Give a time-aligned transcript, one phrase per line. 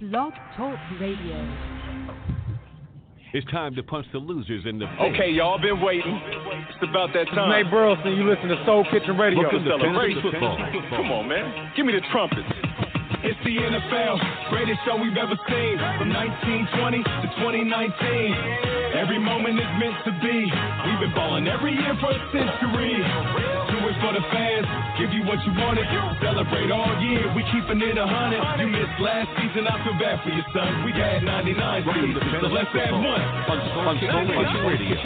[0.00, 1.34] Blog Talk Radio.
[3.34, 5.12] It's time to punch the losers in the face.
[5.12, 6.20] Okay, y'all been waiting.
[6.70, 7.50] It's about that time.
[7.50, 9.42] Nate Burleson, you listen to Soul Kitchen Radio.
[9.42, 10.22] Welcome to fantasy celebration.
[10.22, 10.56] football.
[10.96, 11.72] Come on, man.
[11.76, 12.46] Give me the trumpets.
[13.38, 15.78] It's the NFL, greatest show we've ever seen.
[16.02, 20.50] From 1920 to 2019, every moment is meant to be.
[20.50, 22.98] We've been balling every year for a century.
[22.98, 24.66] Do it for the fans,
[24.98, 25.86] give you what you wanted.
[26.18, 28.42] Celebrate all year, we keeping it a hundred.
[28.58, 30.82] You missed last season, I feel bad for your son.
[30.82, 33.22] We had 99 seasons, so let's add one.
[33.22, 34.34] On Soul Kitchen
[34.66, 34.98] Radio.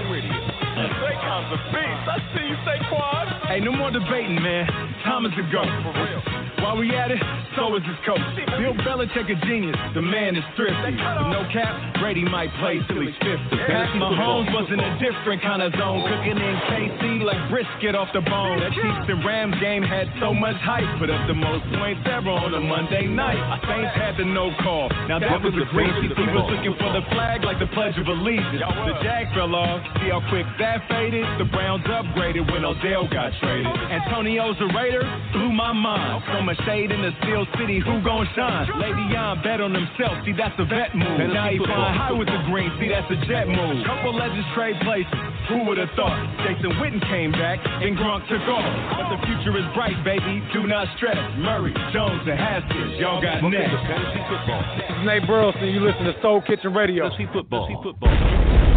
[0.72, 2.04] Saquon's a beast.
[2.08, 3.24] I see you, Saquon.
[3.44, 4.64] Hey, no more debating, man.
[5.04, 5.60] Time is to go.
[5.84, 6.41] For real.
[6.62, 7.18] While we at it,
[7.58, 8.22] so is his coach.
[8.56, 10.94] Bill Belichick a genius, the man is thrifty.
[10.94, 13.50] With no cap, Brady might play till he's 50.
[13.66, 18.14] Pat Mahomes was in a different kind of zone, cooking in KC like brisket off
[18.14, 18.62] the bone.
[18.62, 22.30] That Chiefs and Rams game had so much hype, put up the most points ever
[22.30, 23.42] on a Monday night.
[23.66, 24.86] Saints had the no call.
[25.10, 25.90] Now that was a great.
[25.98, 28.62] He was looking for the flag like the Pledge of Allegiance.
[28.62, 29.82] The Jag fell off.
[29.98, 31.26] See how quick that faded?
[31.42, 33.66] The Browns upgraded when Odell got traded.
[33.90, 35.02] Antonio's a Raider,
[35.34, 36.22] blew my mind.
[36.30, 38.68] So much shade in the Steel City, who gon' shine?
[38.76, 41.08] Le'Veon bet on himself, see that's a vet move.
[41.08, 43.84] And now he flying high with the green, see that's a jet move.
[43.86, 45.08] Couple legends trade places,
[45.48, 46.12] who would've thought?
[46.44, 48.68] Jason Witten came back, and Gronk took off.
[49.00, 51.16] But the future is bright, baby, do not stress.
[51.40, 53.72] Murray, Jones, and Haskins, y'all got Welcome next.
[53.88, 54.62] fantasy football.
[54.76, 57.08] This is Nate Burleson, you listen to Soul Kitchen Radio.
[57.08, 57.64] Fantasy football.
[57.66, 58.71] Fantasy football.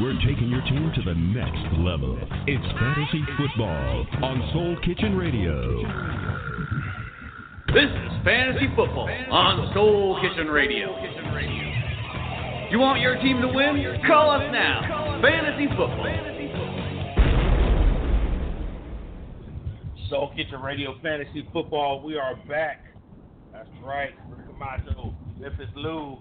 [0.00, 2.18] We're taking your team to the next level.
[2.48, 5.82] It's fantasy football on Soul Kitchen Radio.
[7.68, 10.88] This is Fantasy Football on Soul Kitchen Radio.
[12.72, 14.02] You want your team to win?
[14.04, 15.20] Call us now.
[15.22, 16.06] Fantasy Football.
[20.10, 22.02] Soul Kitchen Radio Fantasy Football.
[22.04, 22.84] We are back.
[23.52, 24.10] That's right.
[24.28, 26.18] Rick Amato, Memphis Lou,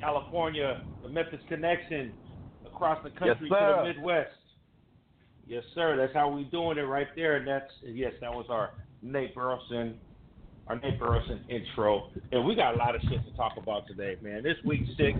[0.00, 2.12] California, the Memphis Connection,
[2.76, 4.30] across the country to the Midwest.
[5.48, 5.96] Yes, sir.
[5.96, 7.36] That's how we doing it right there.
[7.36, 8.72] And that's yes, that was our
[9.02, 9.98] Nate Burleson,
[10.66, 12.10] our Nate Burleson intro.
[12.32, 14.42] And we got a lot of shit to talk about today, man.
[14.42, 15.18] This week six,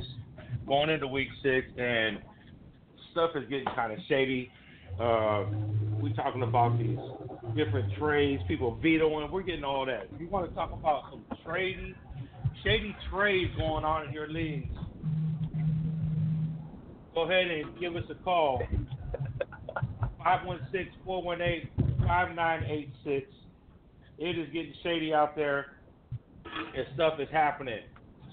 [0.67, 2.19] going into week six, and
[3.13, 4.51] stuff is getting kind of shady.
[5.01, 5.45] Uh,
[6.01, 6.99] we talking about these
[7.57, 9.31] different trades, people vetoing.
[9.31, 10.09] We're getting all that.
[10.13, 11.95] If you want to talk about some trading,
[12.65, 14.75] shady trades going on in your leagues,
[17.17, 18.63] go ahead and give us a call.
[21.07, 23.25] 516-418-5986.
[24.19, 25.77] It is getting shady out there,
[26.45, 27.81] and stuff is happening.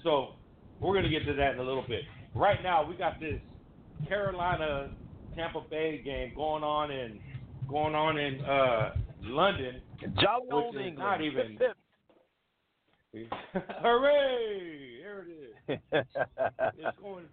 [0.02, 0.34] So
[0.80, 2.02] we're going to get to that in a little bit.
[2.34, 3.40] Right now, we got this
[4.06, 4.90] Carolina
[5.34, 7.20] Tampa Bay game going on in
[7.68, 10.16] going on in uh, London, which is
[10.74, 10.98] England.
[10.98, 11.56] not even.
[13.80, 14.98] Hooray!
[15.00, 15.40] There it is.
[16.76, 17.24] It's going.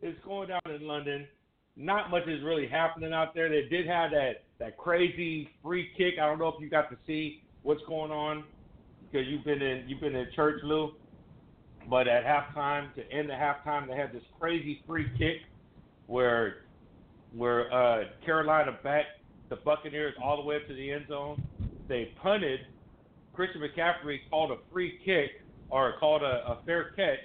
[0.00, 1.26] It's going down in London.
[1.76, 3.48] Not much is really happening out there.
[3.48, 6.14] They did have that that crazy free kick.
[6.20, 8.44] I don't know if you got to see what's going on
[9.10, 10.92] because you've been in you've been in church, Lou.
[11.88, 15.38] But at halftime, to end the halftime, they had this crazy free kick
[16.06, 16.64] where
[17.34, 21.42] where uh, Carolina backed the Buccaneers all the way up to the end zone.
[21.88, 22.60] They punted.
[23.34, 27.24] Christian McCaffrey called a free kick or called a, a fair catch,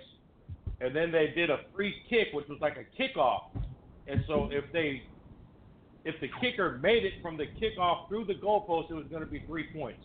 [0.82, 3.42] and then they did a free kick, which was like a kickoff.
[4.08, 5.02] And so if they
[6.06, 9.30] if the kicker made it from the kickoff through the goalpost, it was going to
[9.30, 10.00] be three points.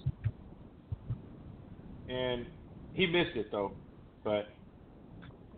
[2.09, 2.47] And
[2.93, 3.73] he missed it though,
[4.25, 4.49] but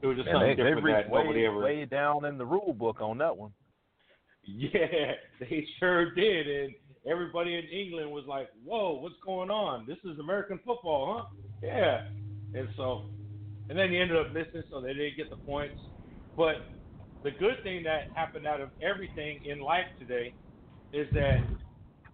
[0.03, 1.61] it was just And something they, they different reached that nobody way, ever.
[1.61, 3.53] way down in the rule book on that one.
[4.45, 6.75] Yeah, they sure did, and
[7.11, 9.87] everybody in England was like, "Whoa, what's going on?
[9.87, 12.07] This is American football, huh?" Yeah,
[12.55, 13.07] and so,
[13.69, 15.81] and then he ended up missing, so they didn't get the points.
[16.37, 16.57] But
[17.23, 20.35] the good thing that happened out of everything in life today
[20.93, 21.39] is that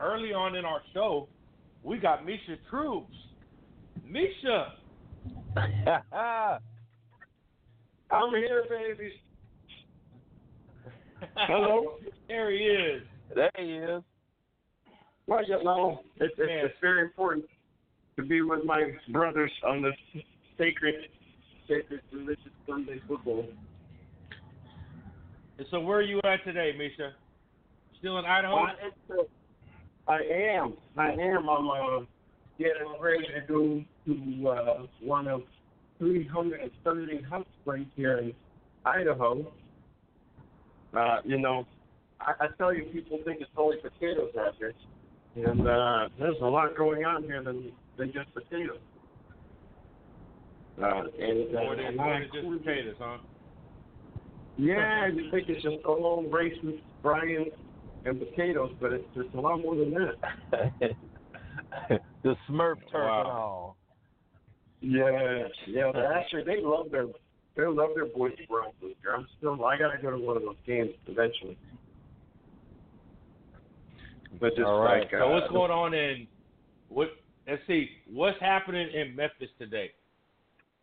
[0.00, 1.28] early on in our show,
[1.82, 3.06] we got Misha Trubs.
[4.06, 4.74] Misha,
[8.10, 9.12] I'm here, baby.
[11.36, 11.94] Hello.
[12.28, 13.02] there he is.
[13.34, 14.02] there he is.
[15.26, 17.44] Well, you know, it's, it's, it's very important
[18.16, 20.22] to be with my brothers on this
[20.58, 20.94] sacred,
[21.70, 23.46] sacred religious Sunday football.
[25.58, 27.12] And so, where are you at today, Misha?
[27.98, 28.66] Still in Idaho?
[30.08, 30.18] I
[30.58, 30.74] am.
[30.96, 31.48] I am.
[31.48, 32.00] I'm uh,
[32.58, 35.42] getting ready to go to uh, one of
[35.98, 38.32] 330 hot springs here in
[38.84, 39.46] Idaho.
[40.96, 41.66] Uh, you know,
[42.20, 44.72] I, I tell you, people think it's only potatoes out here,
[45.36, 48.78] and uh, there's a lot going on here than than just potatoes.
[50.82, 53.18] Uh, and uh, More than, and more I- than just potatoes, huh?
[54.56, 57.46] yeah, you think it's just all racist, Brian,
[58.04, 60.92] and potatoes, but it's just a lot more than that.
[62.22, 63.20] the Smurf turf Wow.
[63.20, 63.76] and all.
[64.82, 65.92] Yeah, yeah.
[66.16, 67.06] Actually, they love their
[67.56, 68.74] they love their boys and girls.
[69.14, 71.58] I'm still I gotta go to one of those games eventually.
[74.40, 75.00] But just All right.
[75.00, 76.26] like so uh, what's going on in
[76.88, 77.08] what?
[77.46, 77.88] Let's see.
[78.10, 79.90] What's happening in Memphis today?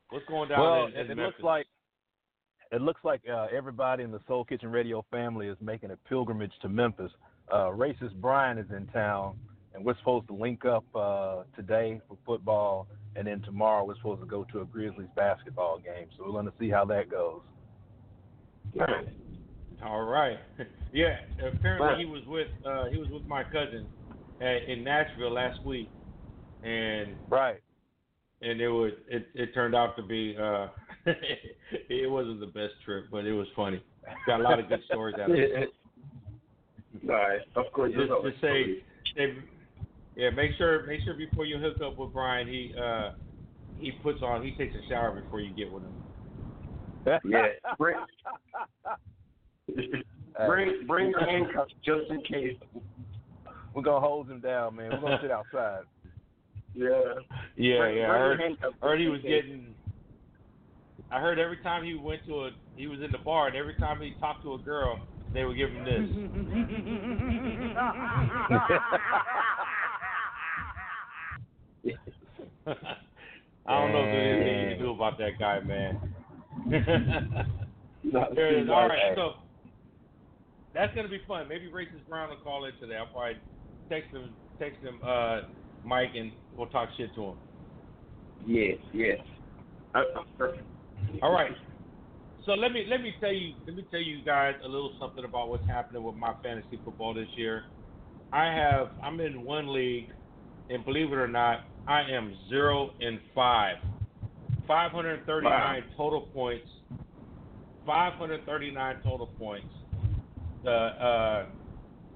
[0.09, 1.33] What's going down well, in, it, in it Memphis?
[1.39, 1.65] looks like
[2.71, 6.51] it looks like uh, everybody in the Soul Kitchen Radio family is making a pilgrimage
[6.62, 7.12] to Memphis.
[7.51, 9.38] Uh, Racist Brian is in town,
[9.74, 14.19] and we're supposed to link up uh, today for football, and then tomorrow we're supposed
[14.21, 16.07] to go to a Grizzlies basketball game.
[16.18, 17.42] So we're going to see how that goes.
[19.83, 20.38] All right.
[20.94, 21.18] Yeah.
[21.36, 22.00] Apparently Right.
[22.00, 23.86] he was with uh, he was with my cousin
[24.42, 25.89] at, in Nashville last week,
[26.63, 27.59] and Right.
[28.42, 30.68] And it was it, it turned out to be uh,
[31.89, 33.84] it wasn't the best trip, but it was funny.
[34.25, 35.69] Got a lot of good stories out of it.
[37.04, 37.39] Right.
[37.56, 37.94] Of course.
[37.94, 38.84] Just to say,
[39.16, 39.38] say,
[40.16, 43.12] yeah, make sure make sure before you hook up with Brian, he uh
[43.80, 45.94] he puts on he takes a shower before you get with him.
[47.25, 47.48] Yeah.
[49.68, 50.04] Bring,
[50.45, 52.57] bring bring your handcuffs just in case.
[53.74, 54.92] We're gonna hold him down, man.
[54.92, 55.83] We're gonna sit outside.
[56.74, 56.90] Yeah.
[57.56, 58.12] Yeah, yeah.
[58.12, 58.42] I heard,
[58.81, 59.75] heard he was getting.
[61.12, 63.75] I heard every time he went to a, he was in the bar, and every
[63.75, 65.00] time he talked to a girl,
[65.34, 66.02] they would give him this.
[73.66, 76.00] I don't know if there's anything you can do about that guy, man.
[78.36, 78.69] There it is.
[78.69, 79.34] All right, so
[80.74, 81.48] that's gonna be fun.
[81.48, 82.96] Maybe Racist Brown will call in today.
[82.96, 83.38] I'll probably
[83.90, 85.42] text him, text him, uh,
[85.88, 87.36] Mike, and we'll talk shit to him.
[88.45, 88.78] Yes.
[88.94, 89.19] Yes.
[89.95, 90.01] Uh.
[91.22, 91.51] All right.
[92.45, 95.25] So let me let me tell you let me tell you guys a little something
[95.25, 97.66] about what's happening with my fantasy football this year.
[98.31, 100.10] I have I'm in one league,
[100.69, 103.78] and believe it or not, I am zero and five.
[104.68, 106.68] 539 total points.
[107.86, 109.68] 539 total points.
[110.63, 111.45] The uh,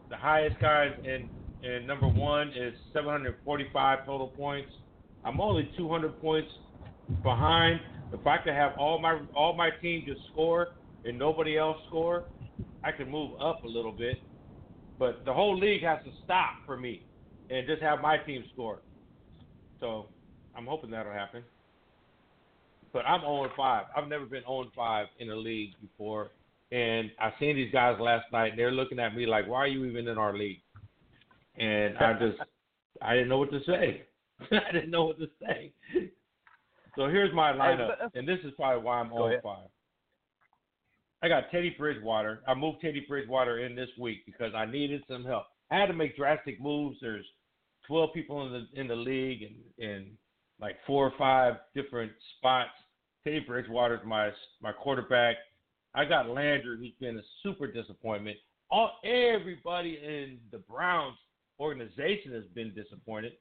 [0.09, 1.29] the highest guys in
[1.63, 4.71] in number one is 745 total points.
[5.23, 6.49] I'm only 200 points
[7.23, 7.79] behind.
[8.13, 10.69] If I could have all my all my team just score
[11.05, 12.25] and nobody else score,
[12.83, 14.17] I could move up a little bit.
[14.99, 17.03] But the whole league has to stop for me
[17.49, 18.79] and just have my team score.
[19.79, 20.07] So
[20.55, 21.43] I'm hoping that'll happen.
[22.93, 23.85] But I'm 0 5.
[23.95, 26.31] I've never been 0 5 in a league before.
[26.71, 29.67] And I seen these guys last night, and they're looking at me like, "Why are
[29.67, 30.61] you even in our league?"
[31.57, 32.37] And I just,
[33.01, 34.03] I didn't know what to say.
[34.51, 35.73] I didn't know what to say.
[36.95, 39.67] So here's my lineup, and this is probably why I'm on fire.
[41.23, 42.41] I got Teddy Bridgewater.
[42.47, 45.45] I moved Teddy Bridgewater in this week because I needed some help.
[45.69, 46.97] I had to make drastic moves.
[46.99, 47.25] There's
[47.87, 50.11] 12 people in the in the league and, and
[50.59, 52.71] like four or five different spots.
[53.23, 54.31] Teddy Bridgewater's my
[54.61, 55.35] my quarterback.
[55.93, 58.37] I got Landry, who's been a super disappointment.
[58.69, 61.17] All everybody in the Browns
[61.61, 63.33] organization has been disappointed.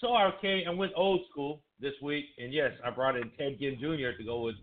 [0.00, 3.58] So I came and went old school this week, and yes, I brought in Ted
[3.58, 4.16] Ginn Jr.
[4.16, 4.54] to go with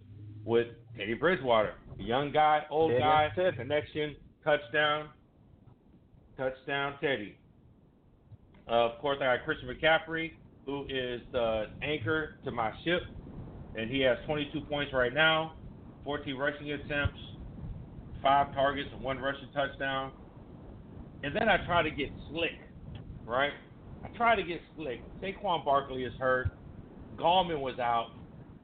[0.45, 3.57] with Teddy Bridgewater, a young guy, old Teddy, guy, Teddy.
[3.57, 5.09] connection, touchdown,
[6.37, 7.37] touchdown, Teddy.
[8.69, 10.33] Uh, of course, I got Christian McCaffrey,
[10.65, 13.01] who is the anchor to my ship,
[13.75, 15.53] and he has 22 points right now,
[16.03, 17.19] 14 rushing attempts,
[18.21, 20.11] five targets, and one rushing touchdown.
[21.23, 22.59] And then I try to get slick,
[23.25, 23.51] right?
[24.03, 25.01] I try to get slick.
[25.21, 26.49] Saquon Barkley is hurt.
[27.17, 28.11] Gallman was out,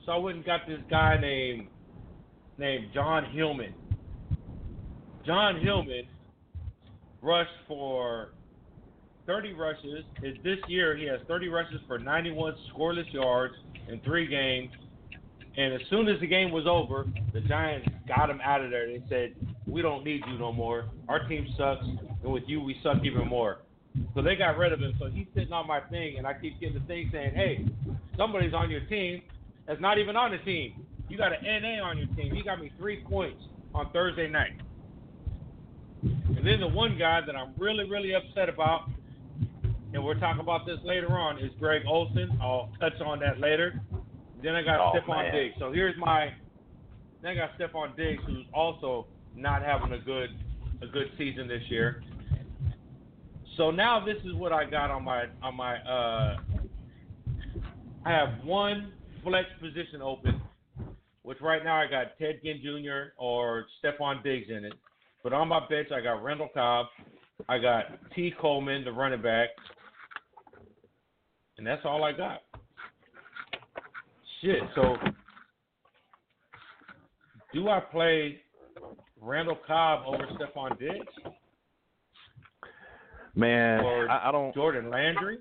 [0.05, 1.67] so I went and got this guy named
[2.57, 3.73] named John Hillman.
[5.25, 6.05] John Hillman
[7.21, 8.33] rushed for
[9.25, 10.03] 30 rushes.
[10.23, 13.53] Is this year he has 30 rushes for 91 scoreless yards
[13.87, 14.69] in three games.
[15.57, 18.87] And as soon as the game was over, the Giants got him out of there.
[18.87, 19.35] They said,
[19.71, 20.85] "We don't need you no more.
[21.07, 21.85] Our team sucks,
[22.23, 23.59] and with you, we suck even more."
[24.13, 24.93] So they got rid of him.
[24.99, 27.65] So he's sitting on my thing, and I keep getting the thing saying, "Hey,
[28.17, 29.21] somebody's on your team
[29.65, 30.85] that's not even on the team.
[31.09, 32.33] You got an NA on your team.
[32.33, 34.53] He got me three points on Thursday night."
[36.03, 38.89] And then the one guy that I'm really, really upset about,
[39.93, 42.37] and we'll talk about this later on, is Greg Olsen.
[42.41, 43.79] I'll touch on that later.
[44.41, 45.31] Then I got Oh, Stefon.
[45.31, 45.55] Diggs.
[45.59, 46.33] So here's my
[47.21, 50.29] Then I got Stefon Diggs, who's also not having a good
[50.81, 52.03] a good season this year.
[53.57, 56.37] So now this is what I got on my on my uh
[58.05, 60.41] I have one flex position open,
[61.21, 63.13] which right now I got Ted Ginn Jr.
[63.17, 64.73] or Stefon Diggs in it.
[65.23, 66.87] But on my bench I got Randall Cobb,
[67.47, 67.85] I got
[68.15, 68.33] T.
[68.39, 69.49] Coleman, the running back,
[71.57, 72.41] and that's all I got.
[74.41, 74.61] Shit.
[74.73, 74.95] So
[77.53, 78.41] do I play
[79.21, 81.05] Randall Cobb over Stefon Diggs
[83.35, 84.53] Man, I, I don't.
[84.53, 85.37] Jordan Landry?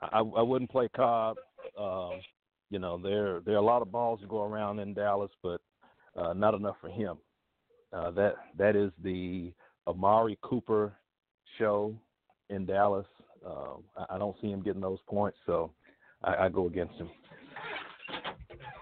[0.00, 1.36] I, I wouldn't play Cobb.
[1.78, 2.20] Um,
[2.70, 5.60] you know, there there are a lot of balls to go around in Dallas, but
[6.16, 7.16] uh, not enough for him.
[7.92, 9.52] Uh, that that is the
[9.88, 10.92] Amari Cooper
[11.58, 11.94] show
[12.48, 13.06] in Dallas.
[13.44, 15.72] Uh, I, I don't see him getting those points, so
[16.22, 17.10] I, I go against him.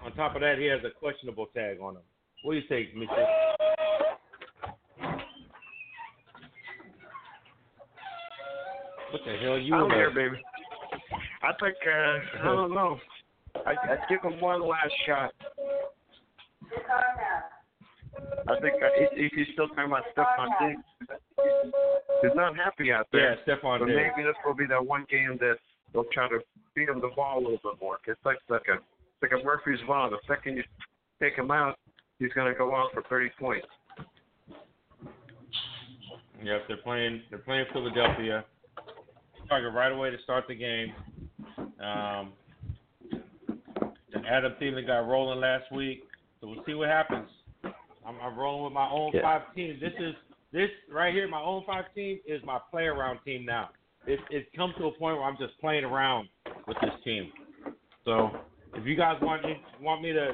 [0.03, 2.01] On top of that, he has a questionable tag on him.
[2.43, 3.27] What do you think, Mitchell?
[9.11, 10.37] What the hell you I'm here, baby.
[11.41, 12.99] I think uh, I don't know.
[13.65, 15.33] I I give him one last shot.
[18.47, 20.81] I think uh, if, he's still talking about Stefon Diggs,
[22.21, 23.57] he's not happy out Yeah, there.
[23.57, 23.97] Stefon So Diggs.
[24.15, 25.55] maybe this will be that one game that
[25.93, 26.39] they'll try to
[26.75, 27.97] feed him the ball a little bit more.
[28.07, 30.09] It's like like a it's like a Murphy's law.
[30.09, 30.63] The second you
[31.21, 31.77] take him out,
[32.19, 33.67] he's going to go out for 30 points.
[36.43, 37.21] Yep, they're playing.
[37.29, 38.45] They're playing Philadelphia.
[39.49, 40.93] Target right away to start the game.
[41.57, 42.31] Um,
[44.29, 46.03] Adam Thielen got rolling last week,
[46.39, 47.27] so we'll see what happens.
[47.63, 49.21] I'm, I'm rolling with my own Yeah.
[49.21, 49.77] five team.
[49.81, 50.13] This is
[50.53, 51.27] this right here.
[51.27, 53.69] My own five team is my play around team now.
[54.07, 56.29] It it's come to a point where I'm just playing around
[56.67, 57.31] with this team.
[58.05, 58.29] So
[58.75, 60.33] if you guys want me want me to,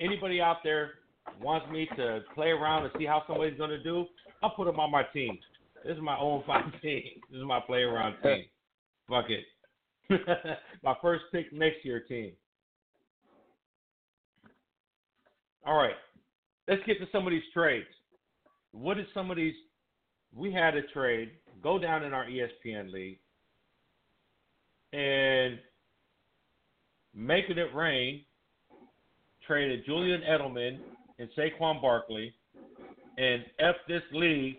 [0.00, 0.94] anybody out there
[1.40, 4.06] wants me to play around and see how somebody's gonna do,
[4.42, 5.38] I'll put them on my team.
[5.84, 7.04] This is my own five team.
[7.30, 8.44] This is my play around team.
[9.08, 9.44] Fuck it.
[10.82, 12.32] my first pick next year team.
[15.66, 15.94] All right.
[16.66, 17.86] Let's get to some of these trades.
[18.72, 19.54] What is some of these?
[20.34, 21.30] We had a trade
[21.62, 23.18] go down in our ESPN league
[24.92, 25.58] and
[27.14, 28.22] making it rain
[29.46, 30.78] traded Julian Edelman
[31.18, 32.32] and Saquon Barkley
[33.16, 34.56] and F this league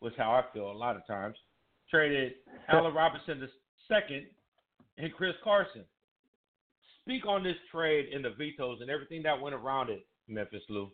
[0.00, 1.36] was how I feel a lot of times.
[1.90, 2.32] Traded
[2.68, 3.48] Allen Robinson the
[3.88, 4.26] second
[4.98, 5.84] and Chris Carson.
[7.02, 10.90] Speak on this trade and the vetoes and everything that went around it, Memphis Lou.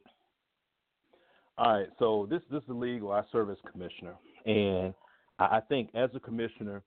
[1.58, 4.94] All right, so this this is the league where I serve as commissioner, and
[5.38, 6.82] I, think as a commissioner,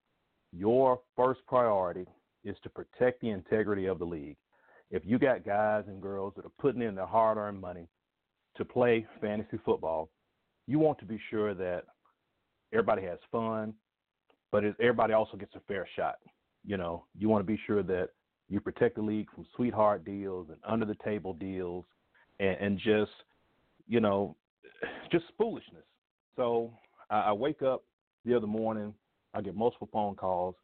[0.52, 2.06] your first priority
[2.44, 4.38] is to protect the integrity of the league.
[4.92, 7.88] If you got guys and girls that are putting in their hard-earned money
[8.60, 10.10] to play fantasy football,
[10.68, 11.86] you want to be sure that
[12.72, 13.74] everybody has fun,
[14.52, 16.16] but everybody also gets a fair shot.
[16.64, 18.10] You know, you want to be sure that
[18.50, 21.86] you protect the league from sweetheart deals and under the table deals,
[22.40, 23.12] and, and just
[23.88, 24.36] you know
[25.12, 25.84] just foolishness.
[26.36, 26.72] So
[27.10, 27.84] I, I wake up
[28.26, 28.94] the other morning,
[29.34, 30.56] I get multiple phone calls.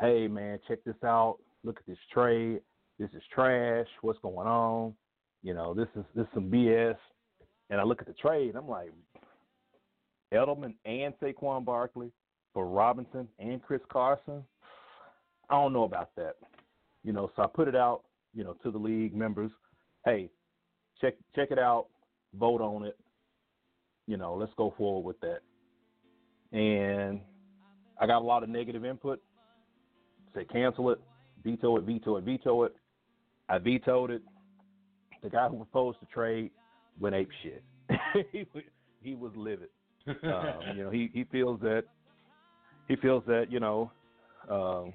[0.00, 1.38] Hey man, check this out.
[1.64, 2.60] Look at this trade.
[2.98, 3.86] This is trash.
[4.00, 4.94] What's going on?
[5.42, 6.96] You know, this is this is some BS.
[7.72, 8.92] And I look at the trade, I'm like,
[10.30, 12.12] Edelman and Saquon Barkley
[12.52, 14.44] for Robinson and Chris Carson.
[15.48, 16.34] I don't know about that.
[17.02, 18.02] You know, so I put it out,
[18.34, 19.50] you know, to the league members.
[20.04, 20.28] Hey,
[21.00, 21.86] check check it out,
[22.38, 22.98] vote on it.
[24.06, 25.40] You know, let's go forward with that.
[26.54, 27.20] And
[27.98, 29.18] I got a lot of negative input.
[30.34, 31.00] Say cancel it,
[31.42, 32.76] veto it, veto it, veto it.
[33.48, 34.22] I vetoed it.
[35.22, 36.50] The guy who proposed to trade
[37.00, 37.62] went ape shit.
[38.32, 38.64] he, was-
[39.02, 39.68] he was livid.
[40.06, 41.84] Um, you know, he, he feels that
[42.88, 43.90] he feels that you know
[44.50, 44.92] um,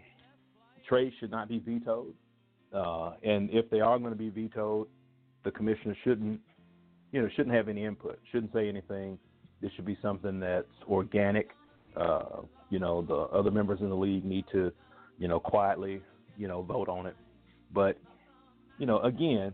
[0.87, 2.13] trades should not be vetoed,
[2.73, 4.87] uh, and if they are going to be vetoed,
[5.45, 6.41] the commissioner shouldn't
[7.13, 9.17] you know shouldn't have any input, shouldn't say anything.
[9.61, 11.51] This should be something that's organic.
[11.95, 14.71] Uh, you know, the other members in the league need to
[15.17, 16.01] you know quietly
[16.37, 17.15] you know vote on it.
[17.73, 17.97] But
[18.77, 19.53] you know, again,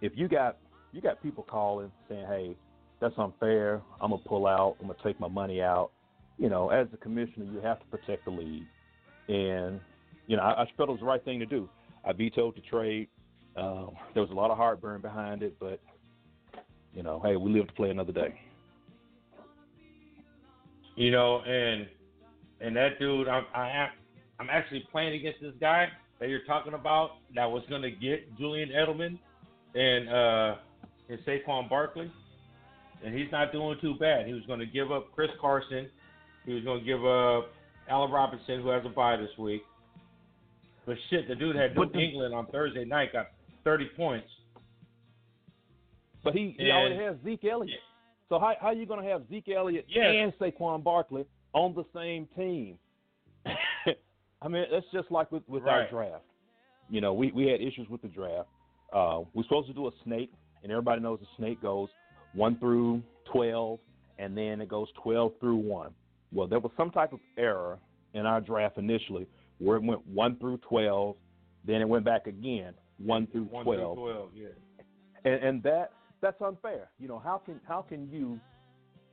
[0.00, 0.56] if you got
[0.92, 2.56] you got people calling saying, "Hey,
[3.00, 3.82] that's unfair.
[4.00, 4.76] I'm gonna pull out.
[4.80, 5.90] I'm gonna take my money out."
[6.38, 8.66] You know, as the commissioner, you have to protect the league,
[9.28, 9.80] and
[10.26, 11.68] you know, I, I felt it was the right thing to do.
[12.04, 13.08] I vetoed the trade.
[13.56, 15.80] Um, there was a lot of heartburn behind it, but
[16.94, 18.40] you know, hey, we live to play another day.
[20.96, 21.86] You know, and
[22.60, 23.88] and that dude, I'm I am
[24.40, 25.88] I'm actually playing against this guy
[26.20, 29.18] that you're talking about that was gonna get Julian Edelman
[29.74, 30.54] and uh
[31.08, 32.10] in Saquon Barkley,
[33.04, 34.26] and he's not doing too bad.
[34.26, 35.88] He was going to give up Chris Carson.
[36.44, 37.50] He was going to give up
[37.88, 39.62] Allen Robinson, who has a bye this week.
[40.86, 43.26] But shit, the dude had New England on Thursday night, got
[43.64, 44.28] 30 points.
[46.24, 47.80] But he, he And- already has Zeke Elliott.
[48.28, 50.04] So how how you going to have Zeke Elliott Yes.
[50.14, 51.24] and Saquon Barkley
[51.54, 52.78] on the same team?
[53.46, 56.24] I mean, that's just like with with our draft.
[56.90, 58.48] You know, we we had issues with the draft.
[58.92, 60.30] Uh, we're supposed to do a snake,
[60.62, 61.88] and everybody knows the snake goes
[62.34, 63.78] one through twelve,
[64.18, 65.90] and then it goes twelve through one.
[66.32, 67.78] Well, there was some type of error
[68.14, 69.26] in our draft initially,
[69.58, 71.16] where it went one through twelve,
[71.64, 74.46] then it went back again one through One twelve through 12, yeah.
[75.24, 76.90] and, and that that's unfair.
[76.98, 78.40] You know, how can how can you,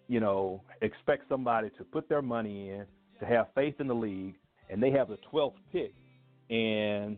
[0.07, 2.85] you know, expect somebody to put their money in
[3.19, 4.35] to have faith in the league,
[4.69, 5.93] and they have the twelfth pick,
[6.49, 7.17] and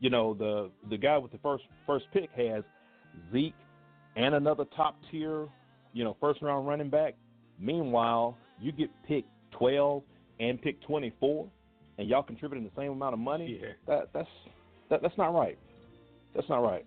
[0.00, 2.64] you know the the guy with the first first pick has
[3.32, 3.54] Zeke
[4.16, 5.46] and another top tier,
[5.92, 7.14] you know, first round running back.
[7.58, 10.02] Meanwhile, you get pick twelve
[10.40, 11.48] and pick twenty four,
[11.98, 13.60] and y'all contributing the same amount of money.
[13.62, 13.68] Yeah.
[13.86, 14.28] That that's
[14.90, 15.58] that, that's not right.
[16.34, 16.84] That's not right.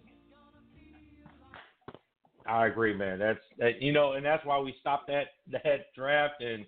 [2.45, 3.19] I agree, man.
[3.19, 6.65] That's that, you know, and that's why we stopped that that draft and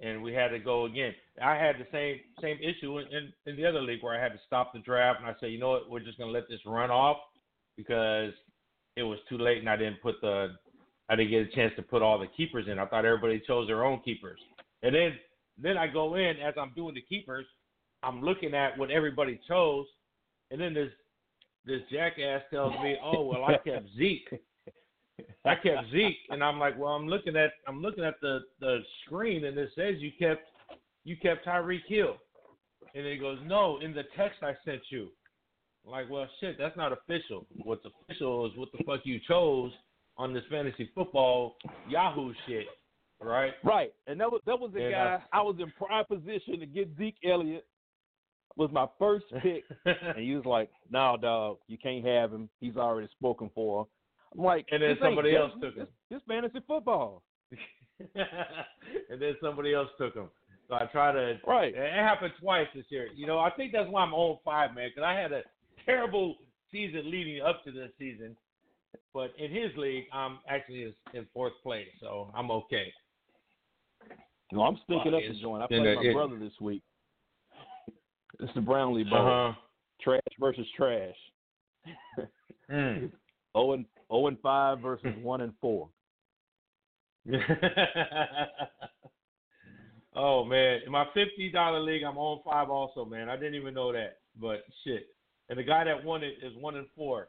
[0.00, 1.12] and we had to go again.
[1.42, 4.32] I had the same same issue in, in, in the other league where I had
[4.32, 6.60] to stop the draft and I said, you know what, we're just gonna let this
[6.66, 7.18] run off
[7.76, 8.32] because
[8.96, 10.56] it was too late and I didn't put the
[11.08, 12.78] I didn't get a chance to put all the keepers in.
[12.78, 14.40] I thought everybody chose their own keepers.
[14.82, 15.12] And then
[15.58, 17.46] then I go in as I'm doing the keepers,
[18.02, 19.86] I'm looking at what everybody chose,
[20.50, 20.90] and then this
[21.64, 24.40] this jackass tells me, Oh, well I kept Zeke.
[25.44, 28.78] I kept Zeke, and I'm like, well, I'm looking at I'm looking at the the
[29.04, 30.46] screen, and it says you kept
[31.04, 32.16] you kept Tyreek Hill,
[32.94, 35.08] and he goes, no, in the text I sent you.
[35.84, 37.46] Like, well, shit, that's not official.
[37.64, 39.72] What's official is what the fuck you chose
[40.16, 41.56] on this fantasy football
[41.88, 42.66] Yahoo shit,
[43.20, 43.52] right?
[43.64, 46.60] Right, and that was that was the And uh, guy I was in prime position
[46.60, 47.66] to get Zeke Elliott.
[48.54, 52.50] Was my first pick, and he was like, "No, dog, you can't have him.
[52.60, 53.86] He's already spoken for."
[54.36, 55.86] I'm like, And then "This ain't somebody else took him.
[56.10, 57.22] This, this fantasy football,
[58.14, 60.28] and then somebody else took him.
[60.68, 61.38] So I try to.
[61.46, 61.74] right?
[61.74, 63.08] It happened twice this year.
[63.14, 65.42] You know, I think that's why I'm on five, man, because I had a
[65.84, 66.36] terrible
[66.70, 68.36] season leading up to this season.
[69.14, 72.92] But in his league, I'm actually in- fourth place, so I'm okay.
[74.52, 75.62] No, I'm sticking Well, up it's- joint.
[75.62, 76.82] I played my it- brother this week.
[78.40, 79.50] It's the Brownlee Bowl.
[79.50, 79.54] Uh
[80.00, 81.14] Trash versus trash.
[82.70, 83.10] Mm.
[83.54, 85.90] Oh and oh and five versus one and four.
[90.16, 93.28] oh man, in my fifty dollar league, I'm on five also, man.
[93.28, 95.06] I didn't even know that, but shit.
[95.52, 97.28] And the guy that won it is one and four.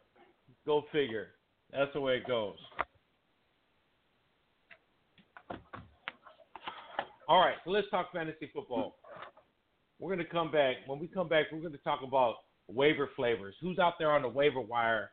[0.65, 1.31] Go figure.
[1.73, 2.55] That's the way it goes.
[7.27, 8.95] All right, so let's talk fantasy football.
[9.99, 10.77] We're gonna come back.
[10.88, 12.36] When we come back, we're gonna talk about
[12.69, 13.55] waiver flavors.
[13.59, 15.09] Who's out there on the waiver wire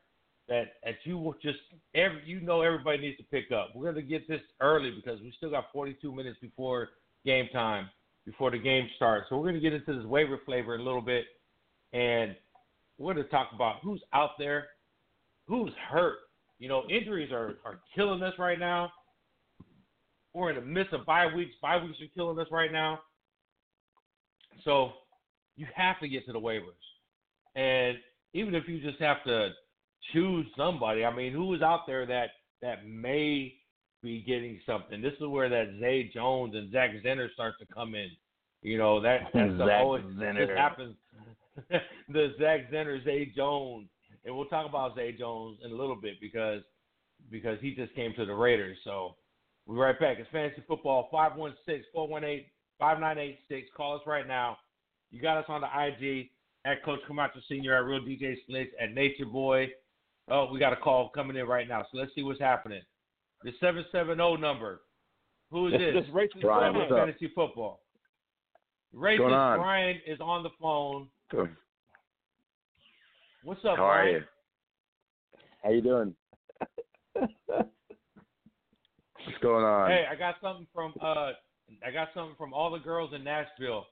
[0.48, 1.58] that that you will just
[1.96, 3.70] every you know everybody needs to pick up.
[3.74, 6.90] We're gonna get this early because we still got 42 minutes before
[7.26, 7.90] game time,
[8.24, 9.26] before the game starts.
[9.28, 11.24] So we're gonna get into this waiver flavor a little bit,
[11.92, 12.36] and
[13.00, 14.68] we're gonna talk about who's out there,
[15.48, 16.18] who's hurt.
[16.58, 18.92] You know, injuries are are killing us right now.
[20.34, 21.54] We're in the midst of bye weeks.
[21.60, 23.00] Bye weeks are killing us right now.
[24.64, 24.92] So
[25.56, 26.60] you have to get to the waivers.
[27.56, 27.96] And
[28.34, 29.50] even if you just have to
[30.12, 32.30] choose somebody, I mean, who is out there that
[32.62, 33.54] that may
[34.02, 35.00] be getting something?
[35.00, 38.10] This is where that Zay Jones and Zach Zenner starts to come in.
[38.62, 40.46] You know that that's the Zach always Zenner.
[40.46, 40.94] this happens.
[42.08, 43.88] the Zach Zenner, Zay Jones,
[44.24, 46.62] and we'll talk about Zay Jones in a little bit because
[47.30, 48.78] because he just came to the Raiders.
[48.84, 49.16] So
[49.66, 50.18] we'll be right back.
[50.18, 52.44] It's Fantasy Football 516-418-5986.
[53.76, 54.56] Call us right now.
[55.10, 56.30] You got us on the IG
[56.64, 59.68] at Coach Camacho Senior, at Real DJ Slix, at Nature Boy.
[60.28, 61.82] Oh, we got a call coming in right now.
[61.90, 62.82] So let's see what's happening.
[63.42, 64.82] The 770 number.
[65.50, 66.06] Who is This- this?
[66.06, 66.98] this racist Brian, From what's up?
[66.98, 67.80] Fantasy Football.
[68.94, 69.60] Racist going?
[69.60, 71.08] Brian is on the phone.
[71.30, 71.50] Good.
[73.44, 74.20] What's up, How are you?
[75.62, 76.14] How you doing?
[77.14, 77.30] What's
[79.40, 79.90] going on?
[79.90, 81.30] Hey, I got something from uh,
[81.86, 83.86] I got something from all the girls in Nashville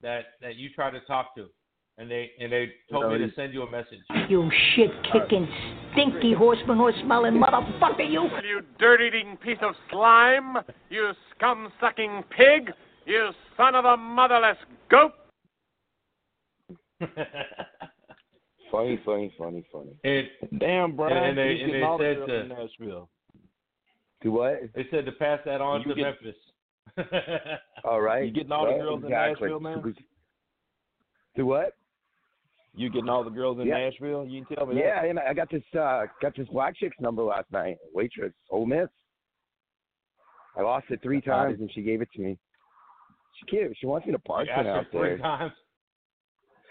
[0.00, 1.46] that that you tried to talk to,
[1.98, 3.98] and they and they told me to send you a message.
[4.28, 5.48] You shit kicking,
[5.92, 8.28] stinky horseman horse smelling motherfucker, you!
[8.48, 10.58] You dirt eating piece of slime!
[10.88, 12.72] You scum sucking pig!
[13.06, 15.12] You son of a motherless goat!
[18.72, 19.92] Funny, funny, funny, funny.
[20.04, 20.26] and
[20.58, 23.10] Damn, Brian, And they- and getting they all the said girls to- in Nashville.
[24.22, 24.60] Do what?
[24.74, 26.36] They said to pass that on You to get- Memphis.
[27.84, 28.24] All right.
[28.24, 29.10] You getting all the Well, girls in.
[29.10, 29.94] Nashville, man?
[31.36, 31.74] Do what?
[32.74, 33.78] You getting all the girls in Yeah.
[33.78, 34.24] Nashville?
[34.26, 37.22] You can tell me Yeah, and I got this uh got this black chick's number
[37.22, 37.76] last night.
[37.94, 38.88] Waitress, Ole Miss.
[40.56, 42.38] I lost it three times and she gave it to me.
[43.38, 43.76] She cute.
[43.78, 45.18] She wants me to park it asked her out three there.
[45.18, 45.52] times.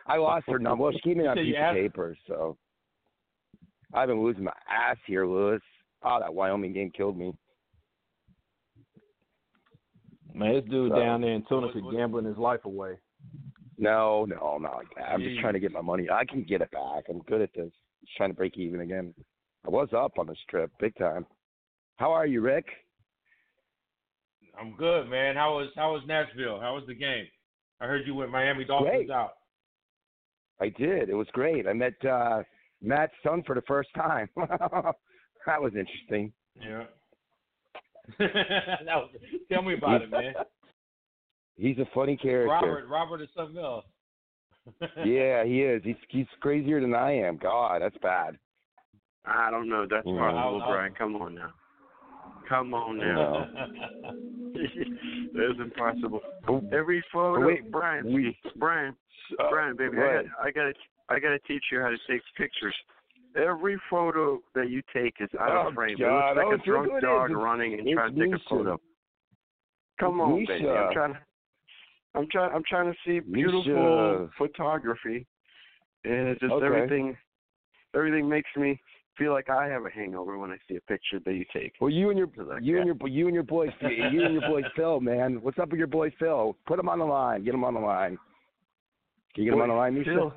[0.06, 0.84] I lost her number.
[0.84, 2.58] Well, she gave me on a piece asked- of paper, so
[3.94, 5.62] I've been losing my ass here, Lewis.
[6.04, 7.34] Oh, that Wyoming game killed me.
[10.34, 12.98] Man, this dude So- down there in Tunica gambling his life away.
[13.78, 15.12] No, no, not like that.
[15.12, 16.10] I'm just trying to get my money.
[16.10, 17.06] I can get it back.
[17.10, 17.72] I'm good at this.
[18.02, 19.14] Just trying to break even again.
[19.66, 21.26] I was up on this trip, big time.
[21.98, 22.68] How are you, Rick?
[24.58, 25.36] I'm good, man.
[25.36, 26.60] How was how was Nashville?
[26.62, 27.28] How was the game?
[27.82, 29.12] I heard you went Miami Dolphins Great.
[29.12, 29.34] out.
[30.62, 31.10] I did.
[31.10, 31.68] It was great.
[31.68, 32.44] I met uh
[32.82, 34.30] Matt's son for the first time.
[34.38, 36.32] that was interesting.
[36.60, 36.84] Yeah.
[38.20, 39.10] that was,
[39.52, 40.34] tell me about it, man.
[41.58, 42.52] He's a funny character.
[42.52, 43.86] Robert, Robert is something else.
[45.06, 45.82] yeah, he is.
[45.84, 47.38] He's he's crazier than I am.
[47.38, 48.38] God, that's bad.
[49.26, 49.86] I don't know.
[49.90, 50.18] That's Yeah.
[50.18, 50.94] possible, I'll- Brian.
[50.98, 51.52] Come on now.
[52.48, 53.48] Come on now.
[55.34, 56.22] That's impossible.
[56.72, 57.72] Every photo, Oh, wait.
[57.72, 58.96] Brian, We- Brian,
[59.40, 60.74] Uh, Brian, baby, I got, I gotta,
[61.10, 62.76] I gotta teach you how to take pictures.
[63.36, 65.98] Every photo that you take is out Oh, of frame.
[65.98, 66.08] God.
[66.08, 67.36] It looks Oh, like it's a drunk dog is.
[67.36, 68.80] running and It's trying to take a photo.
[70.00, 70.70] Come on, baby.
[70.70, 71.20] I'm trying to,
[72.16, 73.34] I'm trying, I'm trying to see Misha.
[73.34, 75.26] beautiful photography,
[76.06, 76.66] and it just Okay.
[76.66, 77.18] everything,
[77.94, 78.80] everything makes me
[79.18, 81.74] feel like I have a hangover when I see a picture that you take.
[81.80, 82.30] Well, you and your
[82.62, 85.40] you and your you and your boy you and your boy Phil, man.
[85.42, 86.56] What's up with your boy Phil?
[86.68, 87.44] Put him on the line.
[87.44, 88.18] Get him on the line.
[89.34, 90.12] Can you get him on the line, Misha?
[90.12, 90.34] Phil?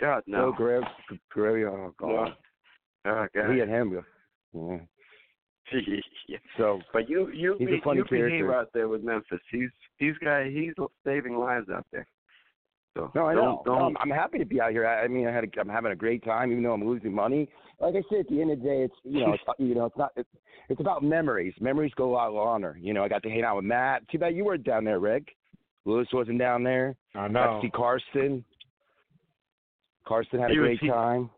[0.00, 0.52] God no.
[0.56, 0.82] Phil Grav,
[1.30, 2.34] Grav, oh God.
[3.06, 3.54] Oh God.
[3.54, 4.04] He and him.
[4.54, 4.78] Yeah.
[6.28, 6.38] yeah.
[6.56, 9.40] So, But you you He's a be, funny you behave out there with Memphis.
[9.50, 10.72] He's he's guy he's
[11.04, 12.06] saving lives out there.
[12.98, 13.62] So no, I don't, know.
[13.64, 14.84] Don't, I'm, I'm happy to be out here.
[14.84, 17.14] I, I mean, I had a, I'm having a great time, even though I'm losing
[17.14, 17.48] money.
[17.80, 19.84] Like I said, at the end of the day, it's you know, it's you know,
[19.84, 20.10] it's not.
[20.16, 20.28] It's,
[20.68, 21.54] it's about memories.
[21.60, 22.76] Memories go a lot longer.
[22.80, 24.08] You know, I got to hang out with Matt.
[24.10, 25.28] Too bad you weren't down there, Rick.
[25.84, 26.96] Lewis wasn't down there.
[27.14, 27.60] I Got know.
[27.60, 28.44] to see Carson.
[30.06, 31.30] Karsten had a He was- great he- time.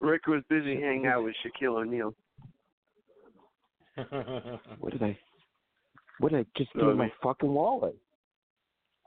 [0.00, 2.14] Rick was busy hanging out with Shaquille O'Neal.
[4.80, 5.18] What did I?
[6.18, 7.96] What did I just No, give my fucking wallet?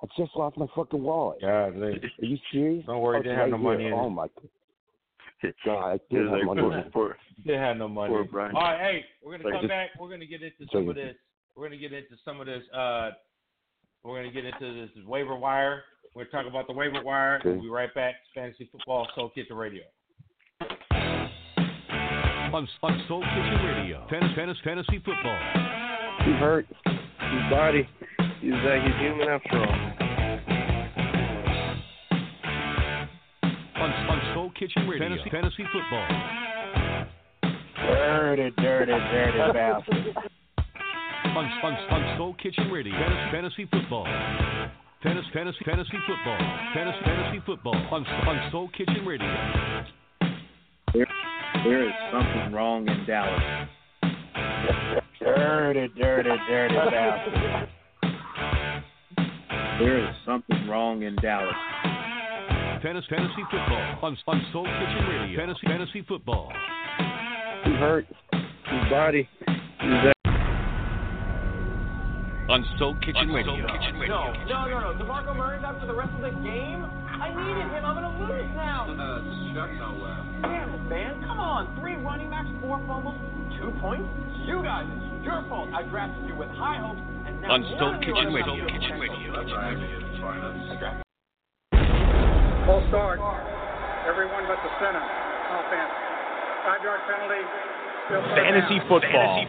[0.05, 1.39] I just lost my fucking wallet.
[1.41, 2.85] God, Are you serious?
[2.85, 3.93] Don't worry, Oh, they it's have no money here.
[3.93, 4.01] in it.
[4.01, 4.27] Oh my
[5.65, 6.61] God, I did was have like, money.
[6.61, 6.93] poor, in it.
[6.93, 8.13] poor, They had no money.
[8.13, 9.89] All right, hey, we're gonna Like come just- back.
[9.99, 11.15] We're gonna get into some of this.
[11.55, 12.61] We're gonna get into some of this.
[12.73, 13.11] Uh,
[14.03, 15.83] we're gonna get into this waiver wire.
[16.15, 17.37] We're gonna talk about the waiver wire.
[17.39, 17.49] Okay.
[17.49, 18.15] We'll be right back.
[18.33, 19.83] Fantasy football, Soul Kitchen Radio.
[22.53, 25.39] On, on Soul Kitchen Radio, Fantasy, Fantasy, Fantasy Football.
[26.23, 26.65] He hurt.
[26.85, 27.87] His body.
[28.45, 29.73] He's uh, he's human after all.
[33.81, 36.07] On, on Soul Kitchen Radio, Fantasy, Fantasy Football.
[37.73, 40.15] Dirty, dirty, dirty bastard.
[41.25, 44.05] On, on, on Soul Kitchen Radio, Fantasy, Fantasy Football.
[45.01, 46.37] Fantasy, Fantasy, Fantasy Football.
[46.75, 47.75] Fantasy, Fantasy Football.
[47.89, 49.85] On, on Soul Kitchen Radio.
[50.93, 51.07] There,
[51.63, 53.67] there is something wrong in Dallas.
[55.19, 57.69] Dirty, dirty, dirty bastard.
[59.79, 61.53] There is something wrong in Dallas.
[62.81, 63.99] Fantasy, Fantasy Football.
[64.03, 66.53] On, on Soul Kitchen Radio, Fantasy, Fantasy Football.
[67.65, 68.05] He hurt.
[68.31, 69.27] His body.
[69.81, 70.13] He's uh,
[72.47, 73.57] On Soul Kitchen Radio.
[73.57, 75.03] No, no, no, no.
[75.03, 76.85] DeMarco Murray's out for the rest of the game?
[76.85, 77.83] I needed him.
[77.83, 78.85] I'm going to lose now.
[78.85, 79.19] Uh,
[79.51, 79.75] shut
[80.45, 81.19] Damn it, man.
[81.25, 81.75] Come on.
[81.81, 83.19] Three running backs, four fumbles,
[83.59, 84.07] two points.
[84.45, 85.69] You guys, it's your fault.
[85.73, 88.35] I drafted you with high hopes, and now On one Soul of you Kitchen are
[88.35, 88.53] Radio.
[88.53, 89.31] about to Kitchen get Radio.
[92.65, 93.19] Full start.
[94.09, 95.01] Everyone but the center.
[95.01, 95.93] Offense.
[96.65, 97.41] Five yard penalty.
[98.09, 99.45] Still third Fantasy football.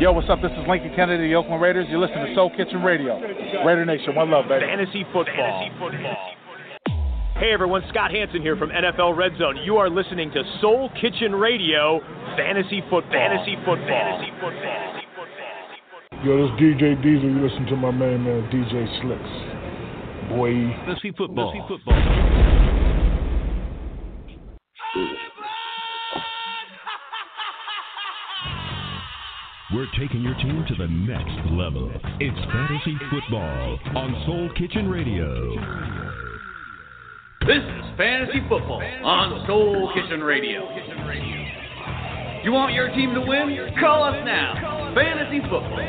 [0.00, 0.40] Yo, what's up?
[0.40, 1.86] This is Lincoln Kennedy, the Oakland Raiders.
[1.90, 3.20] You're listening to Soul Kitchen Radio.
[3.64, 4.64] Raider Nation, one love, baby.
[4.64, 5.68] Fantasy football.
[7.40, 9.56] Hey everyone, Scott Hanson here from NFL Red Zone.
[9.64, 11.98] You are listening to Soul Kitchen Radio,
[12.36, 13.12] Fantasy Football.
[13.12, 13.88] Fantasy Football.
[13.88, 15.00] Fantasy Football.
[16.22, 17.30] Yo, this DJ Diesel.
[17.30, 19.24] You listen to my main man uh, DJ Slix.
[20.28, 20.52] Boy.
[20.84, 21.50] Fantasy Football.
[21.50, 21.96] Fantasy Football.
[29.72, 31.90] We're taking your team to the next level.
[32.20, 36.29] It's fantasy football on Soul Kitchen Radio.
[37.46, 40.68] This is Fantasy Football on Soul Kitchen Radio.
[42.44, 43.56] You want your team to win?
[43.80, 44.92] Call us now.
[44.94, 45.80] Fantasy football.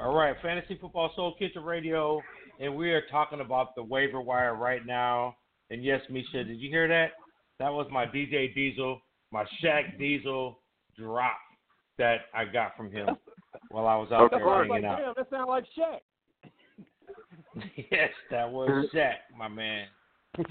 [0.00, 2.20] All right, Fantasy Football Soul Kitchen Radio,
[2.60, 5.36] and we are talking about the waiver wire right now.
[5.70, 7.12] And yes, Misha, did you hear that?
[7.60, 10.58] That was my DJ Diesel, my Shaq Diesel
[10.98, 11.38] drop
[11.98, 13.08] that I got from him
[13.70, 14.38] while I was out Okay.
[14.38, 14.98] there Like, hanging out.
[14.98, 16.00] damn, that sound like Shaq.
[17.90, 19.86] yes, that was Shaq, my man.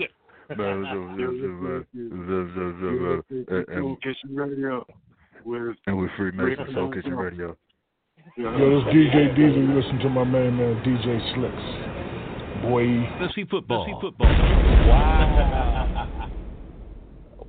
[3.77, 4.85] Soul Kitchen Radio
[5.45, 7.55] with And we're free Mason Soul Kitchen Radio.
[8.37, 9.61] Yo, this DJ Diesel.
[9.61, 11.55] You listen to my main man, uh, DJ Slix.
[12.61, 12.85] Boy.
[13.17, 13.85] Fantasy football.
[13.85, 14.27] Fantasy football.
[14.87, 16.07] Wow.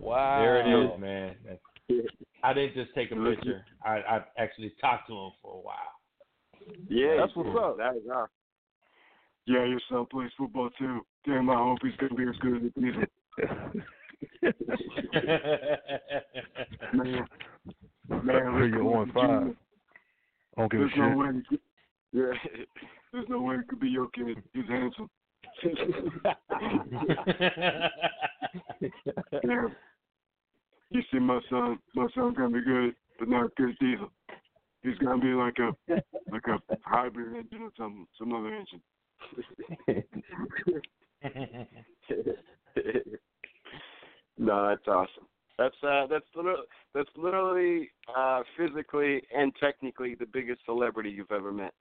[0.02, 0.40] Wow.
[0.40, 1.36] There it is, man.
[2.42, 3.64] I didn't just take a picture.
[3.84, 5.76] I, I actually talked to him for a while.
[6.88, 7.76] Yeah, That's what's up.
[7.78, 8.28] That is our.
[9.46, 11.00] Yeah, your son plays football too.
[11.26, 13.02] Damn, I hope he's gonna be as good as Diesel.
[16.94, 17.26] man,
[18.22, 19.40] man, let's You're on to five.
[19.40, 19.54] Junior.
[20.56, 21.18] I don't give a There's no shit.
[21.18, 21.26] way.
[21.34, 21.60] He could,
[22.12, 22.32] yeah,
[23.12, 24.42] there's no way it could be your kid.
[24.52, 25.08] He's handsome.
[29.44, 29.68] yeah.
[30.90, 34.10] You see, my son, my son's gonna be good, but not as good as Diesel.
[34.82, 35.72] He's gonna be like a
[36.30, 38.82] like a hybrid engine or some some other engine.
[44.38, 45.26] no, that's awesome.
[45.58, 46.62] That's uh, that's literally,
[46.94, 51.74] that's literally uh, physically and technically the biggest celebrity you've ever met.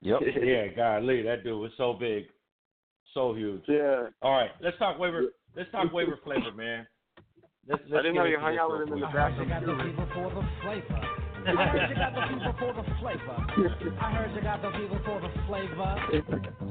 [0.00, 0.20] Yep.
[0.42, 2.24] yeah, golly, that dude was so big,
[3.14, 3.62] so huge.
[3.66, 4.06] Yeah.
[4.22, 5.24] All right, let's talk waiver.
[5.56, 6.86] Let's talk waiver flavor, man.
[7.68, 9.16] Let's, let's I didn't know you hung out with him in the quick.
[9.16, 9.48] bathroom.
[9.48, 11.27] got the fever for the flavor.
[11.46, 13.36] I heard you got the fever for the flavor.
[14.00, 15.90] I heard you got the fever for the flavor.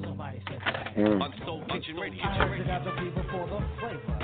[0.03, 0.97] Somebody said that.
[0.97, 2.23] On Soul Kitchen Radio.
[2.23, 4.19] I heard you got the fever for the flavor.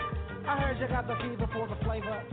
[0.48, 2.24] I heard you got the fever for the flavor.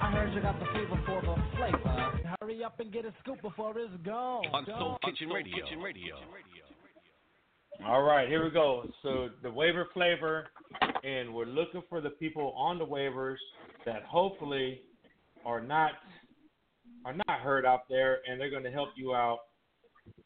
[0.00, 2.34] I heard you got the fever for the flavor.
[2.40, 4.44] Hurry up and get a scoop before it's gone.
[4.52, 5.64] On Soul Kitchen Radio.
[5.82, 6.16] Radio.
[7.86, 8.84] All right, here we go.
[9.02, 10.46] So the waiver flavor,
[11.02, 13.36] and we're looking for the people on the waivers
[13.86, 14.82] that hopefully
[15.44, 15.92] are not
[17.04, 19.38] are not hurt out there, and they're going to help you out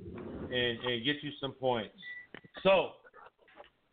[0.01, 1.95] and and get you some points.
[2.63, 2.91] So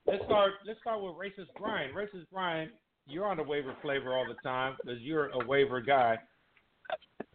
[0.05, 0.53] let's start.
[0.65, 1.93] Let's start with racist Brian.
[1.93, 2.69] Racist Brian,
[3.07, 6.17] you're on the waiver flavor all the time because you're a waiver guy.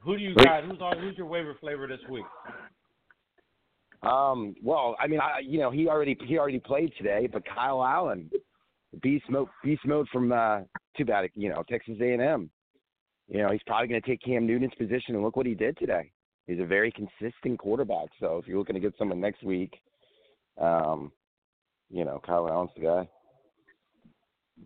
[0.01, 0.65] Who do you got?
[0.65, 0.99] Who's on?
[0.99, 2.25] Who's your waiver flavor this week?
[4.03, 7.83] Um, well, I mean, I, you know, he already he already played today, but Kyle
[7.83, 8.31] Allen,
[9.03, 10.61] beast mode, beast mode from uh,
[10.97, 12.51] too bad, you know, Texas A&M.
[13.29, 15.77] You know, he's probably going to take Cam Newton's position, and look what he did
[15.79, 16.13] today.
[16.47, 18.09] He's a very consistent quarterback.
[18.21, 19.75] So if you're looking to get someone next week,
[20.61, 21.11] um,
[21.91, 23.09] you know, Kyle Allen's the guy.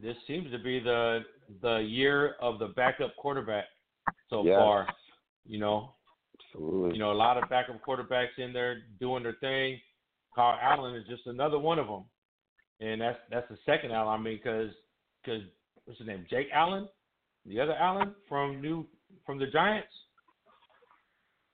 [0.02, 1.20] This seems to be the
[1.62, 3.64] the year of the backup quarterback
[4.28, 4.56] so Yes.
[4.56, 4.88] far.
[5.46, 5.94] You know,
[6.54, 6.92] Absolutely.
[6.92, 9.80] you know, a lot of backup quarterbacks in there doing their thing.
[10.34, 12.04] Kyle Allen is just another one of them,
[12.80, 14.20] and that's that's the second Allen.
[14.20, 14.70] I mean, because
[15.24, 15.42] because
[15.86, 16.24] what's his name?
[16.30, 16.88] Jake Allen,
[17.46, 18.86] the other Allen from New
[19.26, 19.88] from the Giants.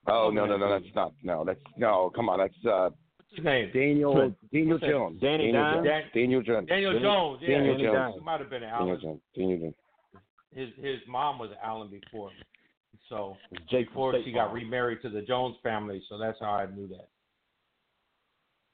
[0.09, 1.13] Oh no, no, no, that's not.
[1.23, 2.11] No, that's no.
[2.15, 2.91] Come on, that's uh,
[3.29, 3.71] What's his name?
[3.75, 5.21] Daniel Daniel Jones.
[5.21, 5.85] Danny Daniel Dimes?
[5.85, 6.11] Jones.
[6.15, 6.69] Daniel Jones.
[6.69, 7.39] Daniel Jones.
[7.43, 8.15] Yeah, Daniel Daniel Jones.
[8.19, 9.21] He might have been an Daniel Jones.
[9.37, 9.75] Daniel Jones.
[10.55, 12.31] His his mom was Allen before,
[13.09, 13.37] so
[13.69, 14.55] Jake before State she got Farm.
[14.55, 16.03] remarried to the Jones family.
[16.09, 17.09] So that's how I knew that.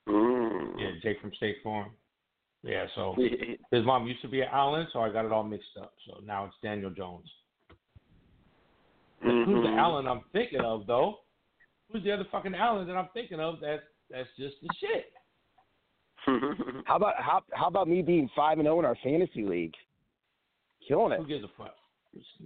[0.09, 0.75] Mm.
[0.79, 1.91] Yeah, Jake from State Farm.
[2.63, 3.15] Yeah, so
[3.71, 5.93] his mom used to be an Allen, so I got it all mixed up.
[6.07, 7.29] So now it's Daniel Jones.
[9.21, 9.79] Who's the Mhm.
[9.79, 11.21] Allen I'm thinking of though?
[11.91, 13.61] Who's the other fucking Allen that I'm thinking of?
[13.61, 15.13] That's that's just the shit.
[16.87, 19.75] How about how how about me being five and zero in our fantasy league?
[20.87, 21.19] Killing it.
[21.19, 21.75] Who gives a fuck?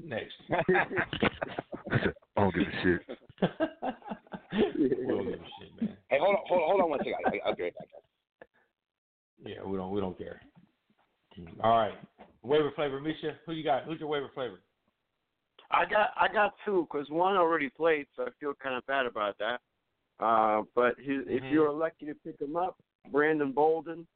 [0.02, 0.34] Next.
[1.90, 3.00] I don't give a shit.
[4.78, 5.96] we don't give a shit, man.
[6.08, 7.14] Hey, hold on, hold on, hold on one second.
[7.26, 7.88] I, I'll be right back.
[9.44, 10.40] Yeah, we don't we don't care.
[11.62, 11.92] All right,
[12.42, 13.36] waiver flavor, Misha.
[13.44, 13.84] Who you got?
[13.84, 14.60] Who's your waiver flavor?
[15.70, 19.06] I got I got two because one already played, so I feel kind of bad
[19.06, 19.60] about that.
[20.18, 21.50] Uh, but he, if Mhm.
[21.50, 22.76] you were lucky to pick him up,
[23.10, 24.06] Brandon Bolden,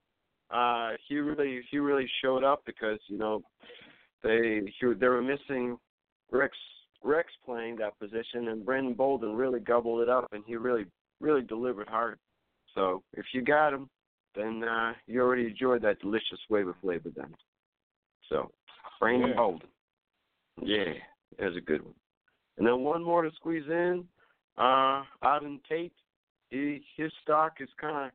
[0.50, 3.42] uh, he really he really showed up because you know
[4.22, 5.78] they he, they were missing
[6.30, 6.56] Rex
[7.02, 10.86] Rex playing that position, and Brandon Bolden really gobbled it up, and he really
[11.20, 12.18] really delivered hard.
[12.74, 13.90] So if you got him,
[14.34, 17.34] then uh, you already enjoyed that delicious waiver flavor then.
[18.28, 18.50] So
[18.98, 19.36] Brandon Yeah.
[19.36, 19.68] Bolden,
[20.62, 20.92] yeah,
[21.38, 21.94] there's a good one.
[22.58, 24.06] And then one more to squeeze in.
[24.58, 25.92] Uh, Auden Tate,
[26.50, 28.12] he his stock is kind of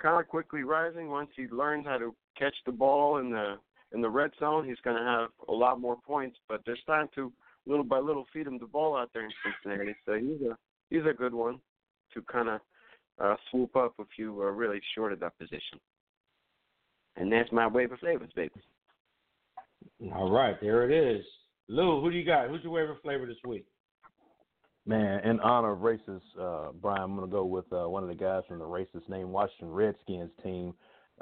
[0.00, 3.56] kind of quickly rising once he learns how to catch the ball in the
[3.92, 6.36] in the red zone, he's going to have a lot more points.
[6.48, 7.32] But they're starting to
[7.66, 9.32] little by little feed him the ball out there in
[9.64, 9.94] Cincinnati.
[10.04, 10.56] So he's a
[10.90, 11.60] he's a good one
[12.14, 12.60] to kind of
[13.20, 15.80] uh, swoop up if you are really short of that position.
[17.16, 18.60] And that's my waiver flavors, baby.
[20.14, 21.24] All right, there it is.
[21.68, 22.48] Lou, who do you got?
[22.48, 23.66] Who's your waiver flavor this week?
[24.86, 28.08] Man, in honor of racist, uh, Brian, I'm going to go with uh, one of
[28.08, 30.72] the guys from the racist name Washington Redskins team,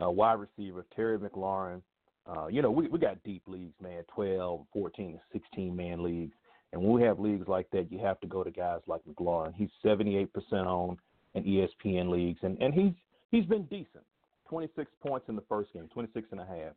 [0.01, 1.83] uh, wide receiver Terry McLaurin.
[2.27, 6.35] Uh, you know, we, we got deep leagues, man, 12, 14, 16 man leagues.
[6.73, 9.55] And when we have leagues like that, you have to go to guys like McLaurin.
[9.57, 10.99] He's 78% owned
[11.37, 12.93] in ESPN leagues, and, and he's
[13.31, 14.05] he's been decent.
[14.49, 16.73] 26 points in the first game, 26 and a half.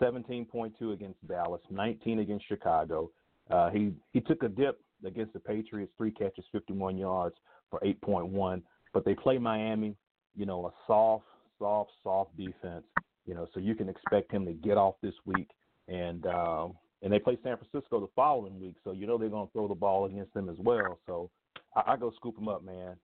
[0.00, 3.10] 17.2 against Dallas, 19 against Chicago.
[3.50, 7.36] Uh, he he took a dip against the Patriots, three catches, 51 yards
[7.70, 8.62] for 8.1.
[8.92, 9.96] But they play Miami,
[10.36, 11.24] you know, a soft,
[11.58, 12.84] soft, soft defense.
[13.26, 15.50] You know, so you can expect him to get off this week,
[15.86, 18.76] and um, and they play San Francisco the following week.
[18.84, 20.98] So you know they're going to throw the ball against them as well.
[21.06, 21.30] So
[21.76, 22.96] I, I go scoop him up, man.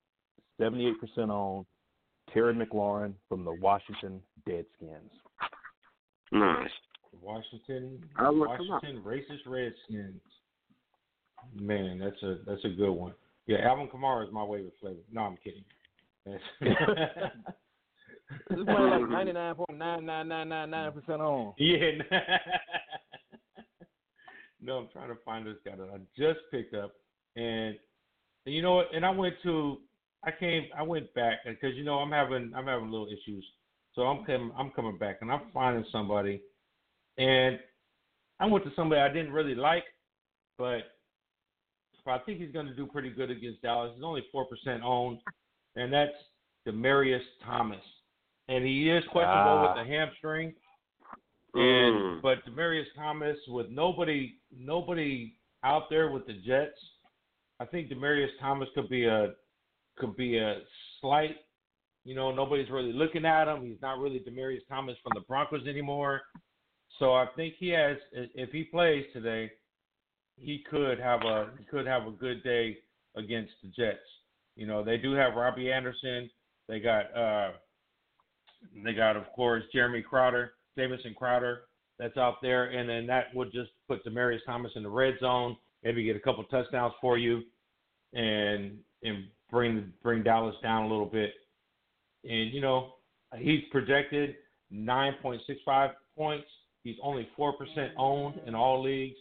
[0.61, 0.95] 78%
[1.29, 1.67] on
[2.33, 5.11] Terry McLaurin from the Washington Deadskins.
[6.33, 6.71] Nice.
[7.21, 8.49] Washington, I'll look.
[8.49, 10.21] Washington racist Redskins.
[11.55, 13.15] Man, that's a that's a good one.
[13.47, 14.99] Yeah, Alvin Kamara is my waiver flavor.
[15.13, 15.65] No, I'm kidding.
[16.27, 17.31] That's-
[18.51, 21.53] This is playing like ninety nine point nine nine nine nine nine percent on.
[21.59, 21.91] Yeah.
[24.61, 26.93] no, I'm trying to find this guy that I just picked up,
[27.37, 27.77] and,
[28.47, 28.87] and you know what?
[28.95, 29.79] And I went to,
[30.27, 33.45] I came, I went back because you know I'm having, I'm having little issues,
[33.95, 36.41] so I'm coming, I'm coming back, and I'm finding somebody,
[37.19, 37.59] and
[38.41, 39.85] I went to somebody I didn't really like,
[40.59, 40.81] but,
[42.05, 43.93] but I think he's going to do pretty good against Dallas.
[43.95, 45.19] He's only four percent owned,
[45.77, 46.13] and that's
[46.67, 47.85] Demaryius Thomas,
[48.49, 49.75] and he is questionable Ah.
[49.75, 50.55] with the hamstring.
[51.55, 52.15] Mm.
[52.15, 56.79] And but Demaryius Thomas with nobody nobody out there with the Jets,
[57.61, 59.35] I think Demaryius Thomas could be a
[59.97, 60.61] could be a
[61.01, 61.37] slight,
[62.05, 63.65] you know, nobody's really looking at him.
[63.65, 66.23] He's not really Demaryius Thomas from the Broncos anymore.
[66.99, 69.51] So I think he has if he plays today,
[70.37, 72.79] he could have a he could have a good day
[73.17, 73.99] against the Jets.
[74.57, 76.31] You know, they do have Robbie Anderson.
[76.69, 77.53] They got uh
[78.85, 81.63] they got of course Jeremy Crowder, Jamison Crowder
[81.99, 85.57] that's out there, and then that would just put Demaryius Thomas in the red zone,
[85.83, 87.43] maybe get a couple touchdowns for you,
[88.13, 91.33] and and bring bring Dallas down a little bit.
[92.25, 92.95] And you know
[93.39, 94.35] he's projected
[94.73, 96.47] 9.65 points.
[96.83, 99.17] He's only four percent owned in all leagues,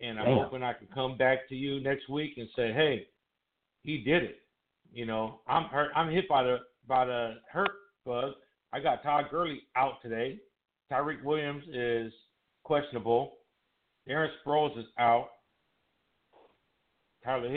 [0.00, 0.44] and I'm Damn.
[0.44, 3.08] hoping I can come back to you next week and say, hey,
[3.82, 4.36] he did it.
[4.92, 5.90] You know, I'm hurt.
[5.94, 7.72] I'm hit by the by the hurt
[8.06, 8.32] bug.
[8.72, 10.38] I got Todd Gurley out today.
[10.90, 12.12] Tyreek Williams is
[12.62, 13.34] questionable.
[14.08, 15.28] Aaron Sproles is out.
[17.24, 17.48] Tyler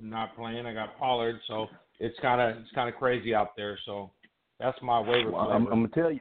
[0.00, 0.66] Higbee not playing.
[0.66, 1.66] I got Pollard, so
[1.98, 3.78] it's kind of it's kind of crazy out there.
[3.86, 4.10] So
[4.58, 5.66] that's my waiver Well, I'm.
[5.66, 6.20] I'm gonna tell you,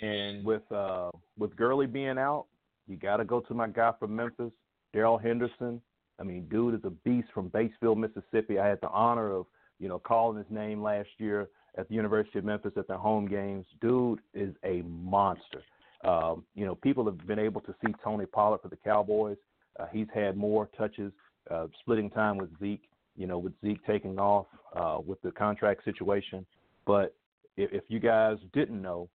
[0.00, 2.46] and with uh with Gurley being out,
[2.86, 4.52] you got to go to my guy from Memphis,
[4.92, 5.80] Darrell Henderson.
[6.20, 8.58] I mean, dude is a beast from Batesville, Mississippi.
[8.58, 9.46] I had the honor of
[9.78, 13.28] you know calling his name last year at the University of Memphis at their home
[13.28, 13.66] games.
[13.80, 15.62] Dude is a monster.
[16.04, 19.36] Um, you know, people have been able to see Tony Pollard for the Cowboys.
[19.78, 21.12] Uh, he's had more touches,
[21.50, 22.87] uh, splitting time with Zeke.
[23.18, 26.46] You know, with Zeke taking off uh, with the contract situation.
[26.86, 27.14] But
[27.56, 29.10] if, if you guys didn't know,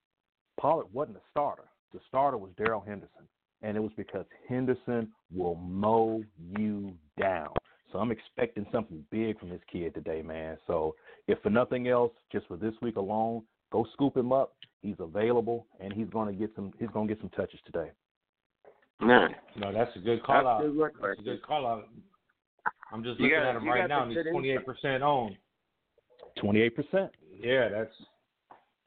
[0.60, 1.64] Pollard wasn't a starter.
[1.94, 3.28] The starter was Darrell Henderson,
[3.62, 6.22] and it was because Henderson will mow
[6.58, 7.50] you down.
[7.92, 10.58] So I'm expecting something big from this kid today, man.
[10.68, 10.96] So
[11.28, 14.56] if for nothing else, just for this week alone, go scoop him up.
[14.82, 16.74] He's available, and he's going to get some.
[16.78, 17.92] He's going to get some touches today.
[19.02, 19.32] Nice.
[19.56, 20.62] No, that's a good call That's out.
[20.62, 21.88] good work, That's a good call out.
[22.94, 25.36] I'm just You looking got- at him right now, and he's 28 percent owned.
[26.38, 27.12] Twenty-eight percent.
[27.32, 27.94] Yeah, that's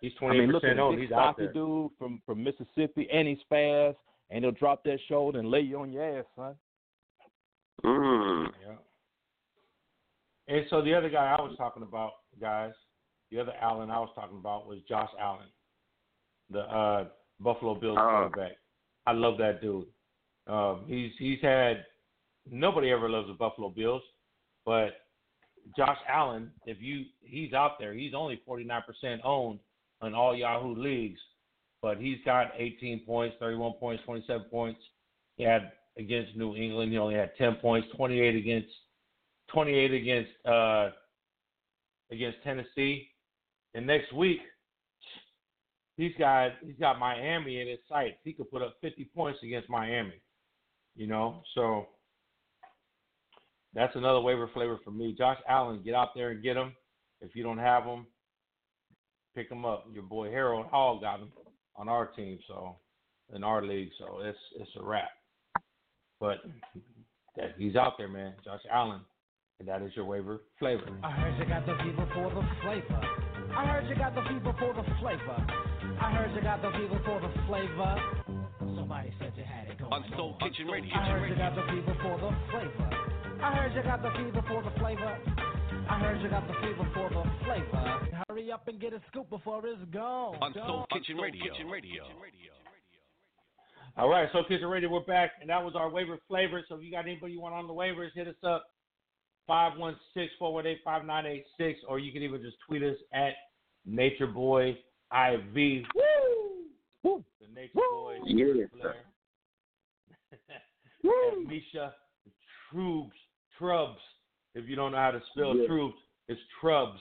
[0.01, 1.01] he's I 28 mean, look at percent him, owned.
[1.01, 1.53] He's out stocky there.
[1.53, 3.97] dude from from Mississippi, and he's fast,
[4.31, 6.55] and he'll drop that shoulder and lay you on your ass, son.
[7.85, 8.49] Mm.
[8.67, 8.75] Yeah.
[10.55, 12.73] And so the other guy I was talking about, guys,
[13.31, 15.49] the other Allen I was talking about was Josh Allen,
[16.51, 17.05] the uh,
[17.41, 18.29] Buffalo Bills Oh.
[18.31, 18.57] quarterback.
[19.07, 19.87] I love that dude.
[20.47, 21.85] Um, he's he's had
[22.51, 24.03] nobody ever loves the Buffalo Bills,
[24.65, 24.91] but
[25.77, 28.83] Josh Allen, if you he's out there, he's only 49%
[29.25, 29.59] owned
[30.01, 31.21] on all Yahoo leagues,
[31.83, 34.81] but he's got 18 points, 31 points, 27 points.
[35.37, 38.69] He had against New England, he only had 10 points, 28 against
[39.53, 40.91] 28 against uh
[42.11, 43.09] against Tennessee.
[43.75, 44.41] And next week,
[45.97, 48.19] he's got he's got Miami in his sights.
[48.25, 50.21] He could put up 50 points against Miami.
[50.95, 51.89] You know, so
[53.77, 55.15] that's another waiver flavor for me.
[55.17, 56.75] Josh Allen, get out there and get him.
[57.21, 58.07] If you don't have him,
[59.35, 59.87] pick him up.
[59.93, 61.31] Your boy Harold Hall got him
[61.77, 62.77] on our team, so
[63.35, 65.11] in our league, so it's it's a wrap.
[66.21, 66.39] But
[67.37, 68.33] that he's out there, man.
[68.45, 69.01] Josh Allen,
[69.61, 70.89] and that is your waiver flavor.
[71.03, 73.01] I heard you got the fever for the flavor.
[73.55, 75.47] I heard you got the fever for the flavor.
[76.01, 78.01] I heard you got the fever for the flavor.
[78.59, 79.93] Somebody said you had it going.
[79.93, 80.95] On Soul Kitchen Radio.
[80.95, 83.06] I heard you got the fever for the flavor.
[83.43, 85.19] I heard you got the fever for the flavor.
[85.89, 88.09] I heard you got the fever for the flavor.
[88.29, 90.37] Hurry up and get a scoop before it's gone.
[90.41, 91.01] On Soul Gone.
[91.01, 91.53] Kitchen Radio.
[93.97, 96.63] All right, so Kitchen Radio, we're back, and that was our waiver flavor.
[96.69, 98.67] So if you got anybody you want on the waivers, hit us up
[99.49, 103.33] 516-418-5986, or you can even just tweet us at
[103.89, 104.77] NatureBoyIV.
[105.95, 106.03] Woo!
[107.05, 107.25] Woo!
[107.41, 108.19] The Nature Boy.
[108.27, 108.67] Yeah.
[108.75, 108.95] Blair.
[111.35, 111.95] and Misha
[112.73, 113.11] Trubs,
[113.59, 113.99] Trubs.
[114.55, 115.67] If you don't know how to spell Yeah.
[115.67, 115.95] Trubs,
[116.29, 117.01] it's Trubs,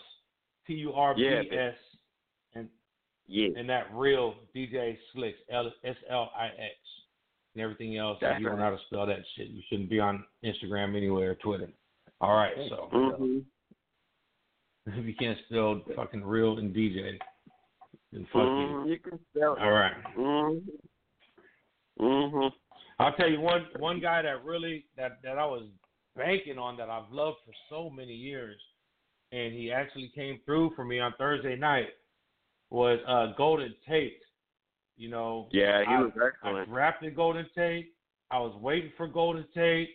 [0.68, 1.76] T U R B S.
[2.53, 2.70] And
[3.28, 3.49] Yeah.
[3.58, 6.76] and that real DJ Slix, S L I X,
[7.53, 8.20] and everything else.
[8.20, 10.95] That's if you don't know how to spell that shit, you shouldn't be on Instagram
[10.95, 11.70] anywhere or Twitter.
[12.22, 13.39] All right, so hmm
[14.88, 17.20] if you can't spell fucking real and DJ,
[18.12, 18.91] then fuck Mhm, you.
[18.91, 19.58] You can spell.
[19.60, 19.95] All right.
[20.16, 20.70] Mm-hmm.
[22.06, 22.47] Mm-hmm.
[22.99, 25.64] I'll tell you one one guy that really that that I was
[26.16, 28.59] banking on that I've loved for so many years,
[29.32, 31.89] and he actually came through for me on Thursday night
[32.70, 34.20] was uh Golden Tate.
[34.97, 36.70] You know, Yeah, he I, was I excellent.
[36.70, 37.93] drafted Golden Tate.
[38.32, 39.89] I was waiting for Golden Tate,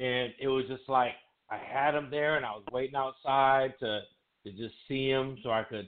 [0.00, 1.12] and it was just like
[1.50, 4.00] I had him there, and I was waiting outside to
[4.44, 5.86] to just see him so I could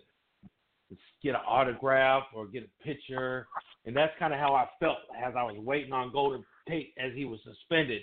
[1.23, 3.47] get an autograph or get a picture.
[3.87, 7.12] And that's kind of how I felt as I was waiting on Golden Tate as
[7.14, 8.03] he was suspended.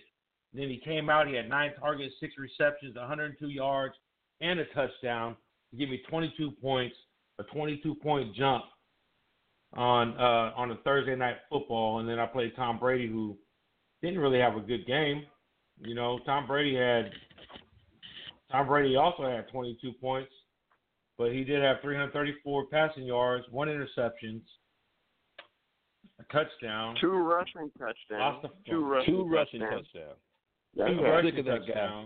[0.53, 1.27] And then he came out.
[1.27, 3.93] He had nine targets, six receptions, 102 yards,
[4.41, 5.35] and a touchdown
[5.71, 6.95] to give me 22 points,
[7.39, 8.63] a 22 point jump
[9.73, 11.99] on uh, on a Thursday night football.
[11.99, 13.37] And then I played Tom Brady, who
[14.01, 15.23] didn't really have a good game.
[15.81, 17.11] You know, Tom Brady had
[18.51, 20.31] Tom Brady also had 22 points,
[21.17, 24.41] but he did have 334 passing yards, one interception,
[26.19, 27.95] a touchdown, Two rushing touchdowns.
[28.09, 29.87] Lost the- Two rushing Two rushing touchdowns.
[29.93, 30.19] touchdowns.
[30.75, 31.09] That's two right.
[31.11, 32.03] rushing Sick of that guy.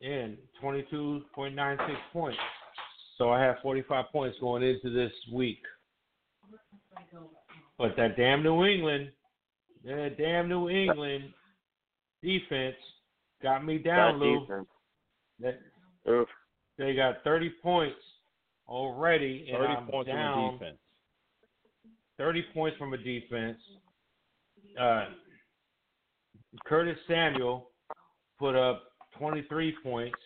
[0.00, 1.78] and 22.96
[2.12, 2.38] points.
[3.16, 5.60] So I have 45 points going into this week.
[7.76, 9.10] But that damn New England,
[9.84, 11.32] that damn New England
[12.22, 12.76] defense
[13.42, 14.40] got me down, That Lou.
[14.40, 14.66] defense.
[15.40, 15.60] That,
[16.10, 16.28] Oof.
[16.76, 17.96] they got 30 points
[18.68, 20.78] already, and 30 I'm points down from the defense.
[22.18, 23.58] 30 points from a defense.
[24.80, 25.06] Uh,
[26.66, 27.70] Curtis Samuel
[28.38, 28.84] put up
[29.18, 30.18] 23 points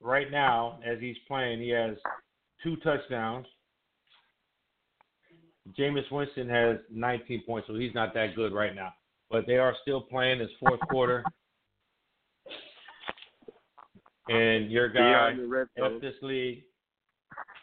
[0.00, 1.60] right now as he's playing.
[1.60, 1.96] He has
[2.62, 3.46] two touchdowns.
[5.78, 8.92] Jameis Winston has 19 points, so he's not that good right now.
[9.30, 11.24] But they are still playing this fourth quarter.
[14.28, 15.32] And your guy,
[15.76, 16.62] F this league,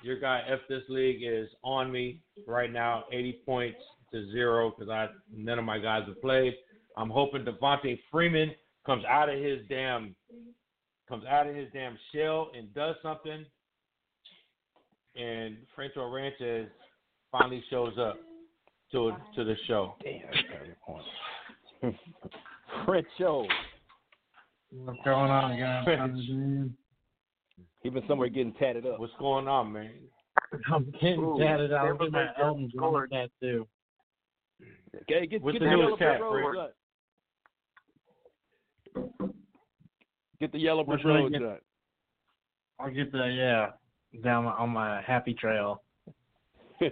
[0.02, 3.80] your guy F this league is on me right now, 80 points
[4.12, 6.54] to zero because I none of my guys have played.
[6.98, 8.52] I'm hoping Devonta Freeman
[8.86, 10.16] comes out of his damn
[11.10, 13.46] comes out of his damn shell and does something,
[15.16, 16.70] and Franco Ranches
[17.32, 18.18] finally shows up
[18.92, 19.96] to to the show.
[20.04, 21.08] Damn, that's 30 points.
[22.86, 23.46] French show.
[24.72, 26.70] What's going on, guys?
[27.84, 29.00] He been somewhere getting tatted up.
[29.00, 29.92] What's going on, man?
[30.74, 31.86] I'm getting Ooh, tatted out.
[31.86, 33.68] Tampa Look at my Bay Elton just John tattoo.
[35.02, 36.22] Okay, get, What's get the the, newest yellow tat,
[36.54, 36.72] brick
[40.44, 41.58] Get the yellow brick What's really road done.
[42.78, 43.70] I'll get the yeah
[44.26, 45.82] down on my happy trail.
[46.82, 46.86] I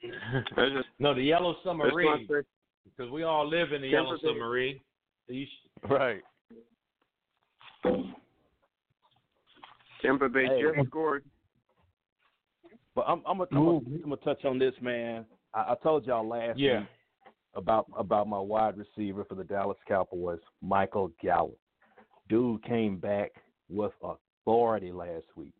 [0.00, 2.46] just, no, the yellow I just submarine want to say,
[2.96, 4.80] because we all live in the Tampa yellow Bay- submarine.
[5.28, 6.22] So sh- right.
[10.00, 10.62] Tampa Bay Hey.
[10.62, 11.22] just scored.
[12.94, 15.26] But I'm I'm gonna I'm gonna- I'm gonna touch on this, man.
[15.52, 16.78] I, I told y'all last Yeah.
[16.80, 16.88] week
[17.56, 21.58] about about my wide receiver for the Dallas Cowboys, Michael Gallup.
[22.28, 23.32] Dude came back
[23.68, 25.54] with authority last week.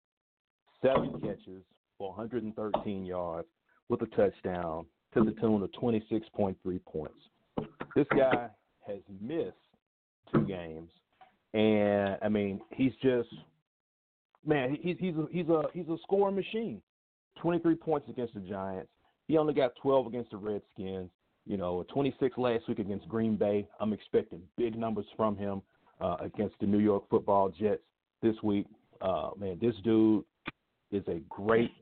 [0.82, 1.62] Seven catches
[1.98, 3.48] for 113 yards
[3.88, 7.14] with a touchdown to the tune of 26.3 points.
[7.94, 8.48] This guy
[8.86, 9.52] has missed
[10.32, 10.90] two games,
[11.52, 13.28] and I mean he's just
[14.44, 16.82] man, he's he's a, he's a he's a scoring machine.
[17.40, 18.90] Twenty three points against the Giants.
[19.28, 21.10] He only got twelve against the Redskins.
[21.46, 23.68] You know, 26 last week against Green Bay.
[23.78, 25.60] I'm expecting big numbers from him
[26.00, 27.82] uh, against the New York Football Jets
[28.22, 28.66] this week.
[29.00, 30.24] Uh, man, this dude
[30.90, 31.72] is a great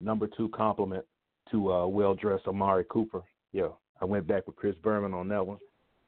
[0.00, 1.04] number two compliment
[1.50, 3.22] to uh, well-dressed Amari Cooper.
[3.52, 3.68] Yeah,
[4.00, 5.58] I went back with Chris Berman on that one.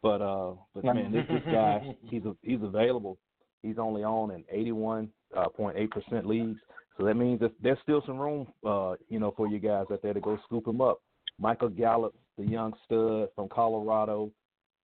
[0.02, 3.18] But uh, but man, this this guy, he's a, he's available.
[3.62, 6.59] He's only on in 81.8 uh, percent leagues.
[6.96, 10.00] So that means that there's still some room, uh, you know, for you guys out
[10.02, 11.00] there to go scoop him up.
[11.38, 14.30] Michael Gallup, the young stud from Colorado,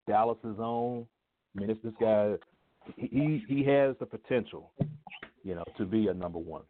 [0.07, 1.05] Dallas's own.
[1.55, 2.33] I mean, this this guy,
[2.95, 4.71] he he has the potential,
[5.43, 6.63] you know, to be a number one.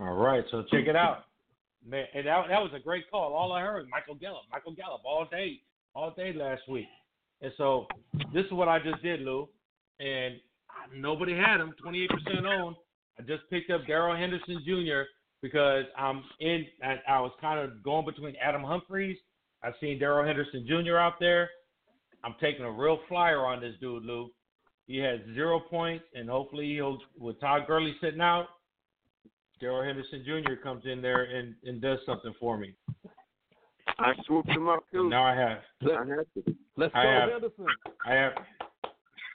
[0.00, 1.24] All right, so check it out.
[1.86, 3.34] Man, and that, that was a great call.
[3.34, 5.60] All I heard was Michael Gallup, Michael Gallup all day,
[5.94, 6.86] all day last week.
[7.40, 7.86] And so
[8.32, 9.48] this is what I just did, Lou.
[10.00, 10.36] And
[10.96, 12.08] nobody had him, 28%
[12.46, 12.76] owned.
[13.18, 15.02] I just picked up Darrell Henderson Jr.
[15.40, 16.64] because I'm in.
[16.82, 19.18] I, I was kind of going between Adam Humphries.
[19.62, 20.96] I've seen Darrell Henderson Jr.
[20.96, 21.50] out there.
[22.24, 24.30] I'm taking a real flyer on this dude, Lou.
[24.86, 28.46] He has zero points, and hopefully he'll with Todd Gurley sitting out.
[29.60, 30.54] Darrell Henderson Jr.
[30.60, 32.74] comes in there and, and does something for me.
[33.98, 35.08] I swooped him up too.
[35.08, 35.58] Now I have.
[35.82, 36.56] I have to.
[36.76, 37.66] Let's I go, have, Henderson.
[38.06, 38.32] I have.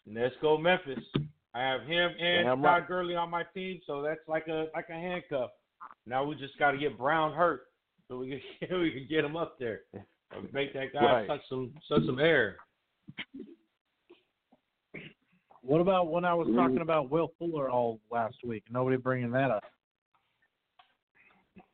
[0.06, 1.00] Let's go Memphis.
[1.54, 2.88] I have him and Damn Todd right.
[2.88, 5.50] Gurley on my team, so that's like a like a handcuff.
[6.06, 7.64] Now we just got to get Brown hurt
[8.08, 11.28] so we can we can get him up there, and make that guy Right.
[11.28, 12.58] suck some suck some air.
[15.62, 16.82] What about when I was talking mm.
[16.82, 18.64] about Will Fuller all last week?
[18.72, 19.64] Nobody bringing that up.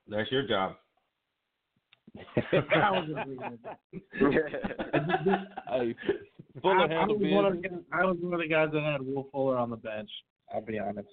[0.07, 0.75] That's your job.
[2.17, 5.39] I was just reading it.
[5.69, 5.95] Hey,
[6.61, 9.01] Fuller I, I, was one of, the- I was one of the guys that had
[9.01, 10.09] Will Fuller on the bench.
[10.53, 11.07] I'll be honest.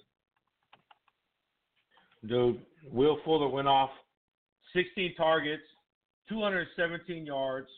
[2.27, 2.61] Dude,
[2.91, 3.89] Will Fuller went off
[4.73, 5.63] 16 targets,
[6.29, 7.69] 217 yards,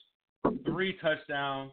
[0.66, 1.72] three touchdowns,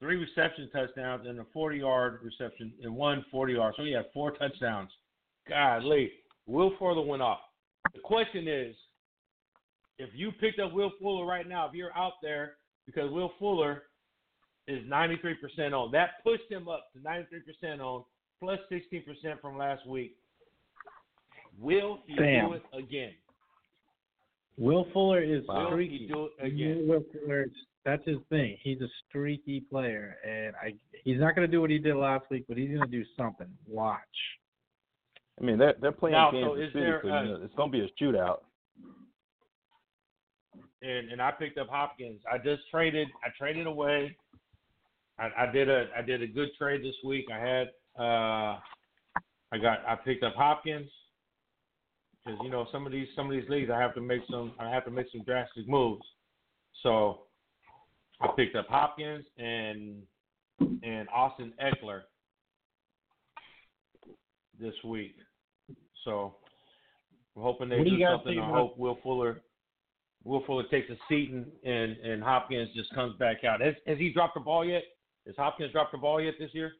[0.00, 3.74] three reception touchdowns, and a 40 yard reception, and one 40 yard.
[3.76, 4.90] So he had four touchdowns.
[5.48, 6.10] Golly,
[6.46, 7.40] Will Fuller went off.
[7.94, 8.74] The question is,
[9.98, 12.54] if you picked up Will Fuller right now, if you're out there,
[12.86, 13.84] because Will Fuller
[14.66, 18.04] is 93% on, that pushed him up to 93% on,
[18.40, 20.16] plus 16% from last week.
[21.60, 22.48] Will he Damn.
[22.48, 23.12] do it again?
[24.56, 26.06] Will Fuller is Will streaky.
[26.12, 26.86] do it again?
[26.88, 27.46] Will Fuller,
[27.84, 28.56] that's his thing.
[28.62, 30.74] He's a streaky player, and I
[31.04, 33.04] he's not going to do what he did last week, but he's going to do
[33.16, 33.48] something.
[33.66, 33.98] Watch.
[35.40, 37.54] I mean, they're they're playing Now, Kansas is City, there so a- you know, it's
[37.56, 38.38] gonna be a shootout.
[40.82, 42.20] and and I picked up Hopkins.
[42.32, 43.08] I just traded.
[43.24, 44.16] I traded away.
[45.18, 47.26] I, I did a I did a good trade this week.
[47.32, 48.58] I had uh
[49.52, 50.88] I got I picked up Hopkins
[52.24, 54.52] because you know some of these some of these leagues I have to make some
[54.58, 56.04] I have to make some drastic moves.
[56.82, 57.22] So
[58.20, 60.02] I picked up Hopkins and
[60.60, 62.02] and Austin Ekeler
[64.58, 65.16] this week.
[66.04, 66.36] So
[67.36, 68.38] I'm hoping they What do do something.
[68.38, 69.42] I hope Will Fuller
[70.24, 73.60] Will Fuller takes a seat and, and, and Hopkins just comes back out.
[73.60, 74.82] Has, has he dropped the ball yet?
[75.26, 76.72] Has Hopkins dropped the ball yet this year?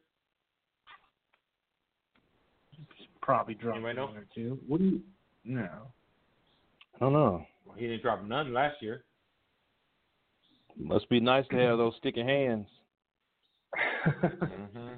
[3.21, 4.59] Probably dropped one or two.
[4.67, 5.01] What do you?
[5.45, 5.69] No.
[6.95, 7.45] I don't know.
[7.77, 9.03] He didn't drop none last year.
[10.77, 12.67] Must be nice to have those sticky hands.
[14.07, 14.87] Mm-hmm.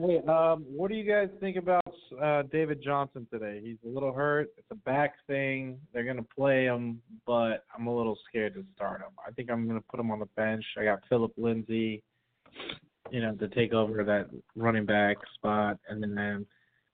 [0.00, 1.82] Hey, um, what do you guys think about
[2.22, 3.60] uh, David Johnson today?
[3.60, 4.48] He's a little hurt.
[4.56, 5.76] It's a back thing.
[5.92, 9.08] They're gonna play him, but I'm a little scared to start him.
[9.26, 10.64] I think I'm gonna put him on the bench.
[10.78, 12.04] I got Philip Lindsay,
[13.10, 16.46] you know, to take over that running back spot, and then um,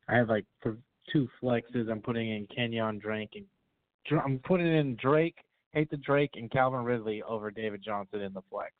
[0.09, 0.79] I have like for
[1.13, 1.91] two flexes.
[1.91, 5.37] I'm putting in Kenyan Drake and I'm putting in Drake,
[5.73, 8.73] hate the Drake, and Calvin Ridley over David Johnson in the flex.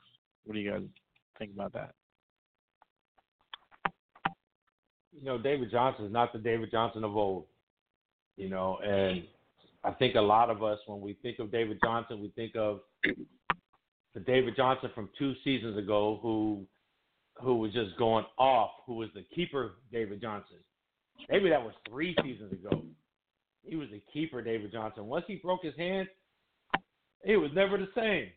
[0.45, 0.81] What do you guys
[1.39, 1.93] think about that?
[5.15, 7.45] you know, David Johnson is not the David Johnson of old.
[8.37, 9.23] You know, and
[9.83, 12.81] I think a lot of us, when we think of David Johnson, we think of
[14.13, 16.65] the David Johnson from two seasons ago, who
[17.41, 20.57] who was just going off, who was the keeper David Johnson.
[21.29, 22.81] Maybe that was three seasons ago.
[23.63, 25.05] He was the keeper David Johnson.
[25.07, 26.07] Once he broke his hand,
[27.23, 28.29] it was never the same.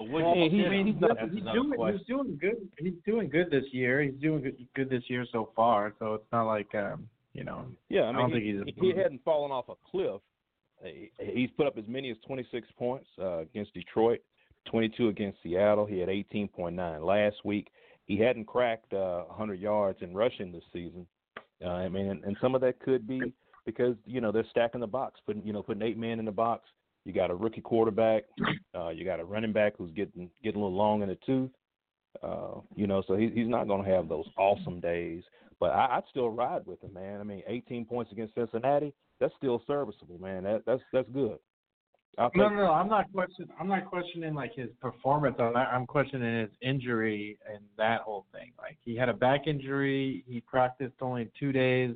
[0.00, 1.98] Well, he he, did, I mean, he's, that's he's doing question.
[1.98, 2.68] he's doing good.
[2.78, 4.02] He's doing good this year.
[4.02, 5.92] He's doing good, good this year so far.
[5.98, 7.66] So it's not like um, you know.
[7.88, 8.94] Yeah, I I mean, don't he, think he's.
[8.94, 10.20] he hadn't fallen off a cliff.
[10.82, 14.20] He- He's put up as many as 26 points uh, against Detroit,
[14.66, 15.86] 22 against Seattle.
[15.86, 17.68] He had 18.9 last week.
[18.06, 21.06] He hadn't cracked uh, 100 yards in rushing this season.
[21.64, 23.32] Uh, I mean, and, and some of that could be
[23.64, 26.32] because you know they're stacking the box, putting you know putting eight men in the
[26.32, 26.68] box.
[27.04, 28.24] You got a rookie quarterback,
[28.74, 31.50] uh, you got a running back who's getting getting a little long in the tooth.
[32.22, 35.22] Uh, you know, so he, he's not going to have those awesome days.
[35.58, 37.20] But I, I'd still ride with him, man.
[37.20, 40.42] I mean, 18 points against Cincinnati, that's still serviceable, man.
[40.44, 41.38] That that's that's good.
[42.18, 42.70] I'll No, no, no.
[42.72, 43.50] I'm not questioning.
[43.58, 45.68] I'm not questioning like his performance on that.
[45.72, 48.52] I'm questioning his injury and that whole thing.
[48.58, 50.22] Like he had a back injury.
[50.26, 51.94] He practiced only two days,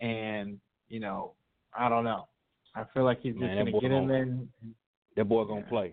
[0.00, 1.32] and you know,
[1.76, 2.26] I don't know.
[2.74, 4.22] I feel like he's just Man, gonna boy get in gonna- there.
[4.22, 4.48] And,
[5.16, 5.92] That boy gonna play.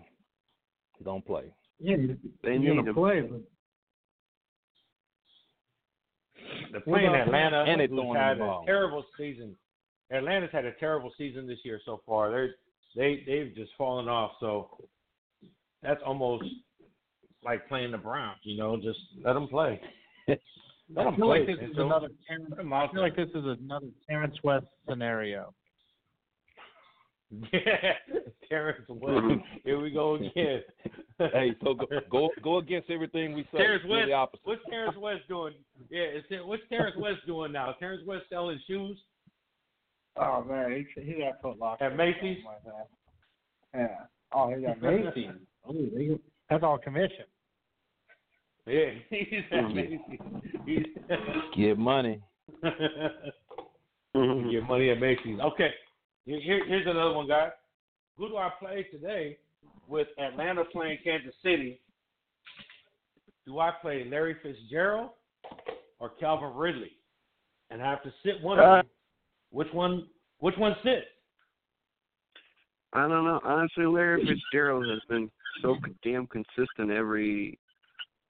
[0.97, 1.53] He gonna play.
[1.79, 2.09] yeah, he's,
[2.43, 2.93] They he's need gonna him.
[2.95, 3.21] play.
[3.21, 3.41] But
[6.71, 8.63] They're playing about- Atlanta, and they who's had a ball.
[8.65, 9.55] terrible season.
[10.09, 12.31] Atlanta's had a terrible season this year so far.
[12.31, 12.55] They're
[12.95, 14.31] they they've just fallen off.
[14.39, 14.69] So
[15.81, 16.45] that's almost
[17.43, 18.39] like playing the Browns.
[18.43, 19.79] You know, just let them play.
[20.27, 20.39] let
[20.97, 21.39] I them feel play.
[21.39, 21.81] like this is Enzo.
[21.85, 22.09] another.
[22.27, 25.53] Terrence, I feel like this is another Terrence West scenario.
[27.53, 27.93] Yeah,
[28.49, 29.25] Terrence West.
[29.63, 30.61] Here we go again.
[31.17, 33.59] hey, so go go go against everything we say.
[33.59, 34.07] Terrence West.
[34.07, 34.41] the opposite.
[34.43, 35.53] What's Terrence West doing?
[35.89, 37.73] Yeah, is Ter- what's Terrence West doing now?
[37.79, 38.97] Terrence West selling shoes
[40.17, 41.85] Oh man, he he got Foot Locker.
[41.85, 42.37] at Macy's?
[43.73, 43.87] Yeah.
[44.33, 45.29] Oh, he got Macy's.
[45.67, 46.17] oh, they,
[46.49, 47.25] that's all commission.
[48.67, 49.73] Yeah, he's at.
[49.73, 49.99] Macy's.
[50.65, 50.85] He's
[51.57, 52.21] Get money.
[54.13, 55.39] Get money at Macy's.
[55.39, 55.69] Okay,
[56.25, 57.51] Here- here, here's another one, guys.
[58.17, 59.37] Who do I play today
[59.87, 61.79] with Atlanta playing Kansas City?
[63.47, 65.11] Do I play Larry Fitzgerald
[65.99, 66.91] or Calvin Ridley?
[67.71, 68.85] And I have to sit one of Uh, them.
[69.51, 70.07] Which one?
[70.39, 71.05] Which one sits?
[72.93, 73.39] I don't know.
[73.43, 75.29] Honestly, Larry Fitzgerald has been
[75.61, 77.57] so damn consistent every,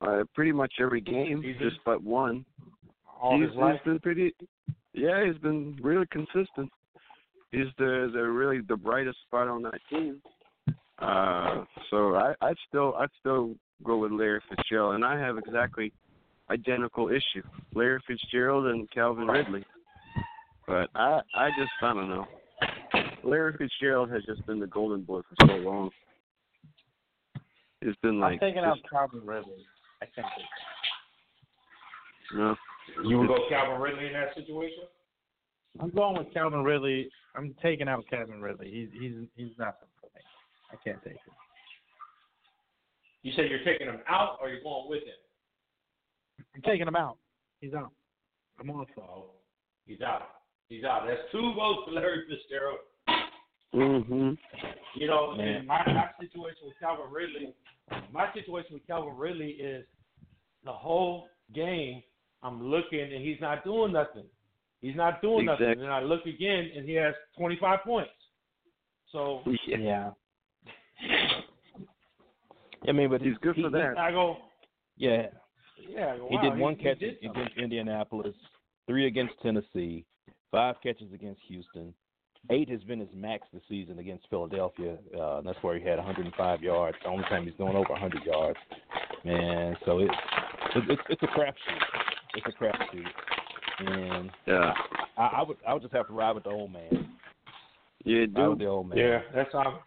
[0.01, 1.57] uh, pretty much every game, Season?
[1.59, 2.45] just but one.
[3.19, 3.79] All he's, his life.
[3.83, 4.35] he's been pretty.
[4.93, 6.71] Yeah, he's been really consistent.
[7.51, 10.21] He's the the really the brightest spot on that team.
[10.99, 15.91] Uh, so I I'd still I'd still go with Larry Fitzgerald, and I have exactly
[16.49, 17.43] identical issue:
[17.73, 19.65] Larry Fitzgerald and Calvin Ridley.
[20.71, 22.25] But I I just I don't know.
[23.25, 25.89] Larry Fitzgerald has just been the golden boy for so long.
[27.81, 29.65] It's been like I'm taking out just- Calvin Ridley.
[30.01, 30.45] I can't take
[33.03, 34.83] you would go Calvin Ridley in that situation?
[35.81, 37.09] I'm going with Calvin Ridley.
[37.35, 38.71] I'm taking out Calvin Ridley.
[38.71, 40.21] He's he's he's nothing for me.
[40.71, 41.33] I can't take him.
[43.23, 45.19] You said you're taking him out or you're going with him?
[46.55, 47.17] I'm taking him out.
[47.59, 47.91] He's out.
[48.57, 48.87] I'm off.
[48.97, 49.31] Oh,
[49.85, 50.40] he's out.
[50.71, 51.03] He's out.
[51.05, 52.79] That's two votes for Larry Fitzgerald.
[53.75, 54.31] Mm-hmm.
[54.95, 55.47] You know, Man.
[55.47, 57.53] and my, my situation with Calvin Ridley,
[58.13, 59.83] my situation with Calvin Ridley is
[60.63, 62.01] the whole game.
[62.41, 64.23] I'm looking and he's not doing nothing.
[64.79, 65.67] He's not doing nothing.
[65.71, 68.11] Exact- And I look again and he has 25 points.
[69.11, 70.11] So Yeah.
[72.87, 73.97] I mean, but he's good he, for that.
[73.97, 74.37] I go,
[74.95, 75.27] Yeah,
[75.77, 76.15] yeah.
[76.29, 78.35] he wow, did one he catch did against Indianapolis,
[78.87, 80.05] three against Tennessee,
[80.51, 81.93] five catches against Houston.
[82.49, 84.97] Eight has been his max this season against Philadelphia.
[85.15, 86.97] Uh, and that's where he had 105 yards.
[87.03, 88.57] The only time he's going over 100 yards.
[89.23, 90.13] Man, so it's
[90.75, 91.81] it's it's, it's a crapshoot.
[92.35, 93.05] It's a crapshoot.
[93.79, 94.73] And Yeah.
[95.17, 97.09] I, I would I would just have to ride with the old man.
[98.03, 98.97] Yeah, Ride with the old man.
[98.97, 99.79] Yeah, that's um.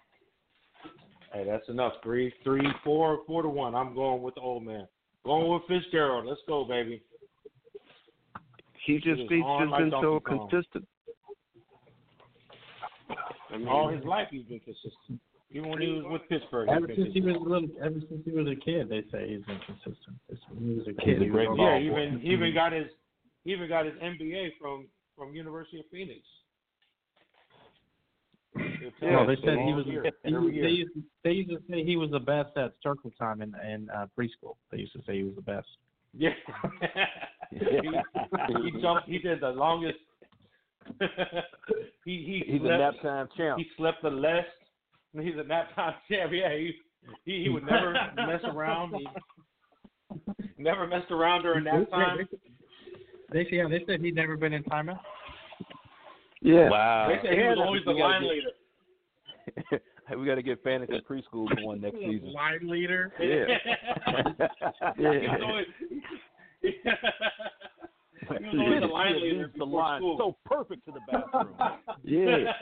[1.32, 1.94] Hey, that's enough.
[2.04, 3.74] Three, three, four, four to one.
[3.74, 4.86] I'm going with the old man.
[5.24, 6.26] Going with Fitzgerald.
[6.26, 7.02] Let's go, baby.
[8.84, 10.48] He just He was he's just like been so Kong.
[10.50, 10.88] consistent.
[13.52, 15.20] I mean, all his life he's been consistent.
[15.50, 18.00] Even when he was with Pittsburgh, he's Ever been since he was a little, ever
[18.08, 20.16] since he was a kid, they say he's been consistent.
[20.28, 21.22] It's when he was a kid, He's kid.
[21.22, 22.86] a he great was Yeah, all- even he even got his
[23.44, 26.20] he even got his MBA from from University of Phoenix.
[29.02, 29.84] Well, they said he was.
[29.86, 30.68] year, He, they, year.
[30.68, 30.90] used,
[31.24, 34.56] they used to say he was the best at circle time in in uh, preschool.
[34.70, 35.66] They used to say he was the best.
[36.16, 36.30] Yeah.
[37.50, 39.08] he, he jumped.
[39.08, 39.98] He did the longest.
[42.04, 43.58] he he He's a slept, nap time champ.
[43.58, 44.44] He slept the less.
[45.18, 46.32] He's a nap time champ.
[46.32, 46.72] Yeah, he
[47.24, 48.94] he, he would never mess around.
[50.56, 52.28] He never messed around during nap time.
[53.32, 55.00] They yeah, they said he'd never been in timeout.
[56.40, 56.68] Yeah.
[56.68, 57.08] Wow.
[57.08, 58.50] They said he was always the line get- leader.
[60.06, 62.30] Hey, we got to get fantasy preschool going next season.
[62.32, 63.10] Line leader.
[63.18, 63.56] Yeah.
[64.96, 65.66] He was always,
[68.28, 70.16] he was always the line leader the line school.
[70.18, 71.54] so perfect to the bathroom.
[72.04, 72.52] Yeah.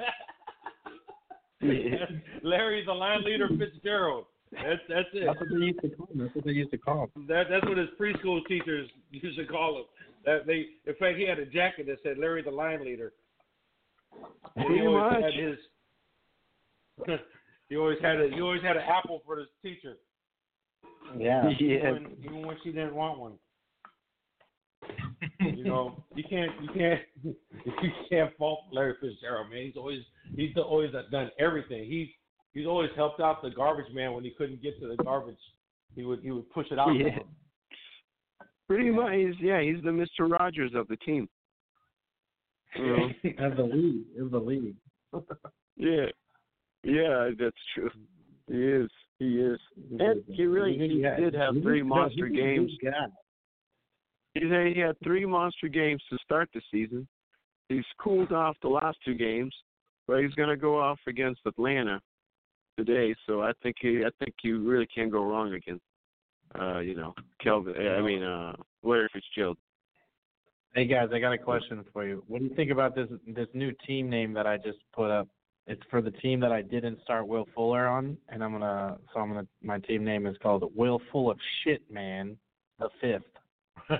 [1.60, 2.06] Yeah.
[2.42, 4.24] Larry's the line leader, Fitzgerald.
[4.52, 5.26] That's that's it.
[5.26, 6.18] That's what they used to call him.
[6.18, 7.26] That's what they used to call him.
[7.28, 9.84] That that's what his preschool teachers used to call him.
[10.24, 13.12] That they, in fact, he had a jacket that said Larry the Line Leader.
[14.56, 15.22] And he always much.
[15.22, 17.18] had his.
[17.68, 18.28] he always had a.
[18.34, 19.96] He always had an apple for his teacher.
[21.16, 21.48] Yeah.
[21.58, 21.94] Yeah.
[21.94, 23.32] Even, even when she didn't want one.
[25.56, 27.00] You know, you can't, you can't,
[27.82, 29.66] you can't fault Larry Fitzgerald, man.
[29.66, 30.02] He's always,
[30.36, 31.84] he's always done everything.
[31.84, 32.08] He's
[32.52, 35.38] he's always helped out the garbage man when he couldn't get to the garbage.
[35.94, 36.92] He would, he would push it out.
[36.92, 37.18] Yeah.
[38.68, 40.30] Pretty much, he's, yeah, he's the Mr.
[40.30, 41.28] Rogers of the team.
[42.76, 43.08] You know?
[43.46, 44.04] of the league.
[44.20, 44.76] Of the league.
[45.74, 46.04] Yeah,
[46.84, 47.90] yeah, that's true.
[48.46, 48.90] He is.
[49.18, 49.58] He is.
[49.98, 52.72] And he really he did have three monster he's a good games.
[54.34, 57.06] He had three monster games to start the season.
[57.68, 59.54] He's cooled off the last two games,
[60.06, 62.00] but he's going to go off against Atlanta
[62.76, 63.14] today.
[63.26, 65.84] So I think he, I think you really can't go wrong against,
[66.58, 67.74] uh, you know, Kelvin.
[67.76, 69.58] I mean, uh, Larry Fitzgerald.
[70.74, 72.24] Hey guys, I got a question for you.
[72.28, 75.28] What do you think about this this new team name that I just put up?
[75.66, 79.20] It's for the team that I didn't start Will Fuller on, and I'm gonna so
[79.20, 82.38] I'm gonna my team name is called Will Full of Shit Man
[82.78, 83.31] the Fifth.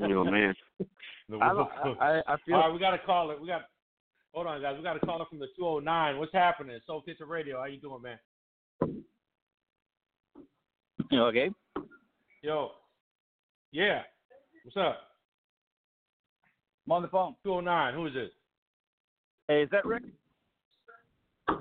[0.00, 0.54] Oh man.
[1.28, 3.40] The- I, don't- I, I feel All right, we got to call it.
[3.40, 3.62] We got.
[4.34, 4.74] Hold on, guys.
[4.76, 6.18] We got to call it from the 209.
[6.18, 6.78] What's happening?
[6.86, 7.58] Soul Kitchen Radio.
[7.60, 8.18] How you doing, man?
[11.12, 11.50] Okay.
[12.42, 12.72] Yo.
[13.72, 14.02] Yeah.
[14.64, 14.98] What's up?
[16.86, 17.36] I'm on the phone.
[17.42, 17.94] 209.
[17.94, 18.30] Who is this?
[19.48, 20.02] Hey, is that Rick?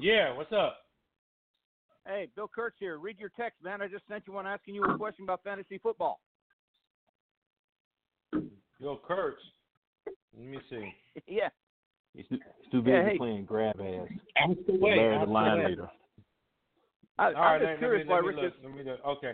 [0.01, 0.35] Yeah.
[0.35, 0.77] What's up?
[2.05, 2.97] Hey, Bill Kurtz here.
[2.97, 3.81] Read your text, man.
[3.81, 6.19] I just sent you one asking you a question about fantasy football.
[8.83, 9.41] Yo, Kurtz.
[10.37, 10.93] Let me see.
[11.27, 11.47] yeah.
[12.13, 13.17] He's too, he's too busy Yeah, hey.
[13.17, 14.07] playing grab ass.
[14.35, 14.97] Ask away.
[14.97, 15.69] Larry ask the line away.
[15.69, 15.89] leader.
[17.17, 18.43] I, All I'm right, just let, curious let why me, Rick is.
[18.43, 18.53] look.
[18.63, 18.99] Let me look.
[19.05, 19.33] Okay.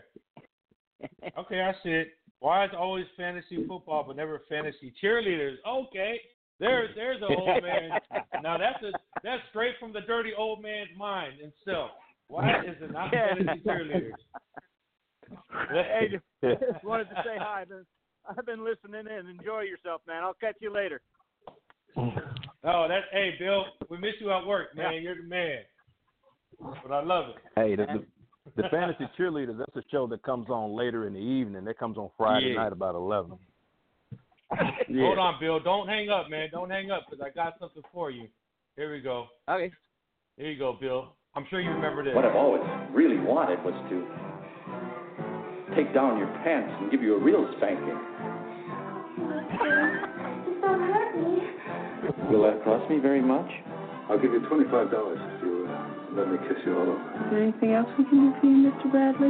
[1.38, 2.10] Okay, I see it.
[2.42, 5.56] Why is always fantasy football but never fantasy cheerleaders?
[5.68, 6.20] Okay.
[6.60, 8.00] There's there's an old man.
[8.44, 8.92] now that's a
[9.24, 11.92] that's straight from the dirty old man's mind himself.
[12.28, 14.14] Why is it not fantasy cheerleaders?
[15.72, 17.62] hey, just, just wanted to say hi.
[17.62, 17.86] I've been,
[18.38, 19.28] I've been listening in.
[19.28, 20.24] Enjoy yourself, man.
[20.24, 21.02] I'll catch you later.
[21.98, 25.02] Oh, that's hey Bill, we miss you at work, man.
[25.02, 25.60] You're the man.
[26.60, 27.36] But I love it.
[27.56, 29.58] Hey, the, the, the fantasy cheerleaders.
[29.58, 31.64] That's a show that comes on later in the evening.
[31.66, 32.64] That comes on Friday Yeah.
[32.64, 33.38] night about eleven.
[34.58, 35.60] Hold on, Bill.
[35.60, 36.50] Don't hang up, man.
[36.52, 38.28] Don't hang up because I got something for you.
[38.76, 39.28] Here we go.
[39.50, 39.72] Okay.
[40.38, 41.16] Here you go, Bill.
[41.36, 42.16] I'm sure you remember this.
[42.16, 42.62] What I've always
[42.92, 44.29] really wanted was to
[45.76, 48.00] take down your pants and give you a real spanking.
[52.32, 53.50] Will that cost me very much?
[54.10, 56.98] I'll give you twenty-five dollars if you uh, let me kiss you all over.
[56.98, 58.92] Is there anything else we can do for you, Mr.
[58.92, 59.30] Bradley?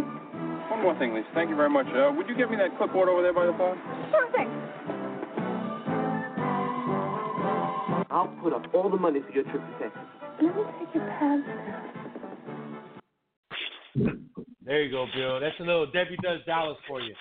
[0.70, 1.28] One more thing, Lisa.
[1.34, 1.88] Thank you very much.
[1.88, 3.78] Uh, would you give me that clipboard over there by the phone?
[4.12, 4.48] Sure thing.
[8.12, 10.02] I'll put up all the money for your trip to Texas.
[10.42, 11.48] Let me take your pants
[13.96, 14.29] down.
[14.70, 15.40] There you go, Bill.
[15.40, 17.16] That's a little Debbie Does Dallas for you.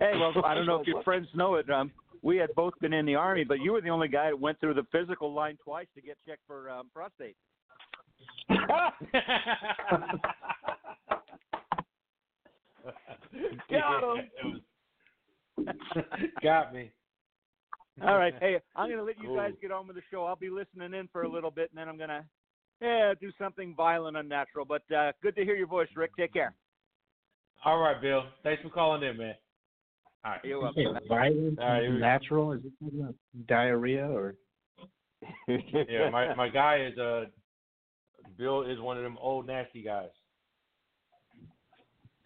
[0.00, 1.68] Hey, well, I don't know if your friends know it.
[1.68, 1.92] Um,
[2.22, 4.58] we had both been in the army, but you were the only guy that went
[4.58, 7.36] through the physical line twice to get checked for um, prostate.
[13.70, 14.62] Got him.
[16.42, 16.90] Got me.
[18.02, 18.32] All right.
[18.40, 19.36] Hey, I'm going to let you Cool.
[19.36, 20.24] guys get on with the show.
[20.24, 22.24] I'll be listening in for a little bit, and then I'm going to
[22.80, 24.64] yeah do something violent, unnatural.
[24.64, 26.12] But uh, good to hear your voice, Rick.
[26.16, 26.54] Take care.
[27.64, 28.24] All right, Bill.
[28.42, 29.34] Thanks for calling in, man.
[30.24, 30.40] All right.
[30.44, 31.08] You're Hey, welcome.
[31.08, 32.04] violent, All right, here we go.
[32.06, 32.52] natural?
[32.52, 33.14] Is it talking
[33.48, 34.34] diarrhea or?
[35.48, 37.24] Yeah, my my guy is uh
[38.36, 40.10] Bill is one of them old nasty guys.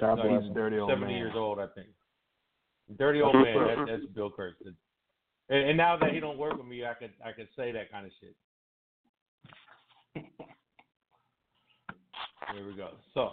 [0.01, 0.55] God No, bless he's him.
[0.55, 1.17] dirty old Seventy man.
[1.17, 1.89] years old, I think.
[2.99, 3.45] Dirty old man.
[3.55, 4.57] That, that's Bill Kurtz.
[5.49, 7.91] And, and now that he don't work with me, I could I could say that
[7.91, 8.35] kind of shit.
[12.51, 12.91] Here we go.
[13.15, 13.31] So,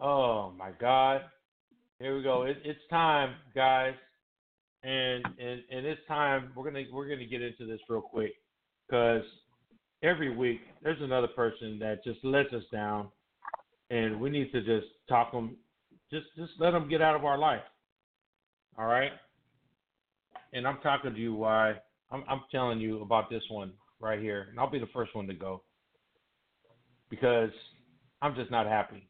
[0.00, 1.22] oh my God,
[1.98, 2.42] here we go.
[2.42, 3.94] It, it's time, guys,
[4.82, 6.52] and and and it's time.
[6.56, 8.32] We're gonna we're gonna get into this real quick
[8.88, 9.22] because
[10.02, 13.08] every week there's another person that just lets us down,
[13.90, 15.56] and we need to just talk them,
[16.10, 17.62] just just let them get out of our life.
[18.78, 19.12] All right.
[20.52, 21.74] And I'm talking to you why
[22.10, 25.26] I'm I'm telling you about this one right here, and I'll be the first one
[25.28, 25.62] to go
[27.10, 27.50] because
[28.22, 29.06] I'm just not happy.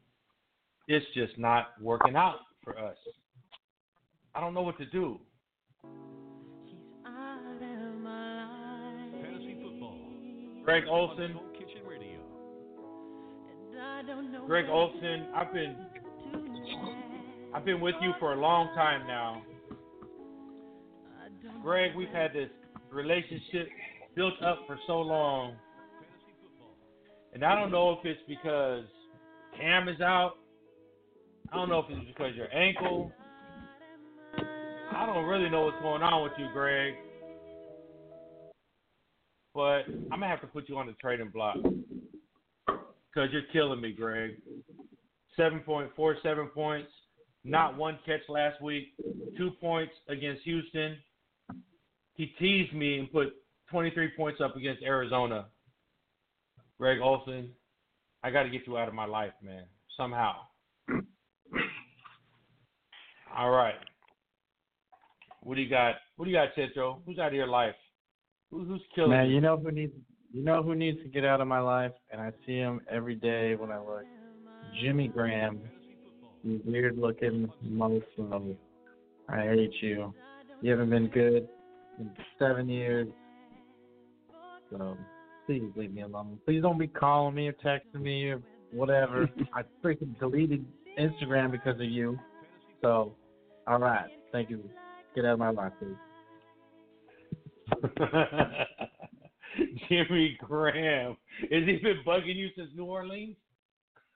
[0.89, 2.97] It's just not working out for us.
[4.35, 5.19] I don't know what to do.
[9.23, 9.99] Fantasy football.
[10.65, 12.21] Greg Olsen, Kitchen Radio.
[14.47, 15.77] Greg Olsen, I've been
[17.55, 19.43] I've been with you for a long time now.
[21.63, 22.49] Greg, we've had this
[22.91, 23.69] relationship
[24.15, 25.57] built up for so long.
[27.33, 28.85] And I don't know if it's because
[29.59, 30.35] Cam is out.
[31.53, 33.13] I don't know if it's because your ankle.
[34.93, 36.95] I don't really know what's going on with you, Greg.
[39.55, 41.57] But I'm gonna have to put you on the trading block
[42.67, 44.33] because you're killing me, Greg.
[45.37, 46.91] Seven point four seven points,
[47.45, 48.89] not one catch last week,
[49.37, 50.99] two points against Houston.
[52.15, 53.35] He teased me and put
[53.71, 55.47] 23 points up against Arizona.
[56.81, 57.51] Greg Olsen,
[58.25, 59.65] I got to get you out of my life, man,
[59.99, 60.33] somehow.
[63.37, 63.75] All right.
[65.43, 65.97] What do you got?
[66.17, 67.01] What do you got, Chetro?
[67.05, 67.75] Who's out of your life?
[68.51, 69.35] Who, who's killing Man, you?
[69.35, 69.93] you know who needs
[70.33, 73.15] you know who needs to get out of my life, and I see him every
[73.15, 74.05] day when I look.
[74.83, 75.61] Jimmy Graham,
[76.43, 78.57] you weird looking mofo.
[79.29, 80.15] I hate you.
[80.63, 81.47] You haven't been good
[81.99, 83.09] in seven years.
[84.71, 84.97] So
[85.51, 86.39] please leave me alone.
[86.45, 88.41] Please don't be calling me or texting me or
[88.73, 89.29] whatever.
[89.53, 90.65] I freaking deleted
[90.97, 92.17] Instagram because of you.
[92.83, 93.17] So,
[93.67, 94.63] all right, thank you.
[95.17, 95.97] Get out of my life, please.
[99.89, 101.17] Jimmy Graham.
[101.51, 103.35] Has he been bugging you since New Orleans?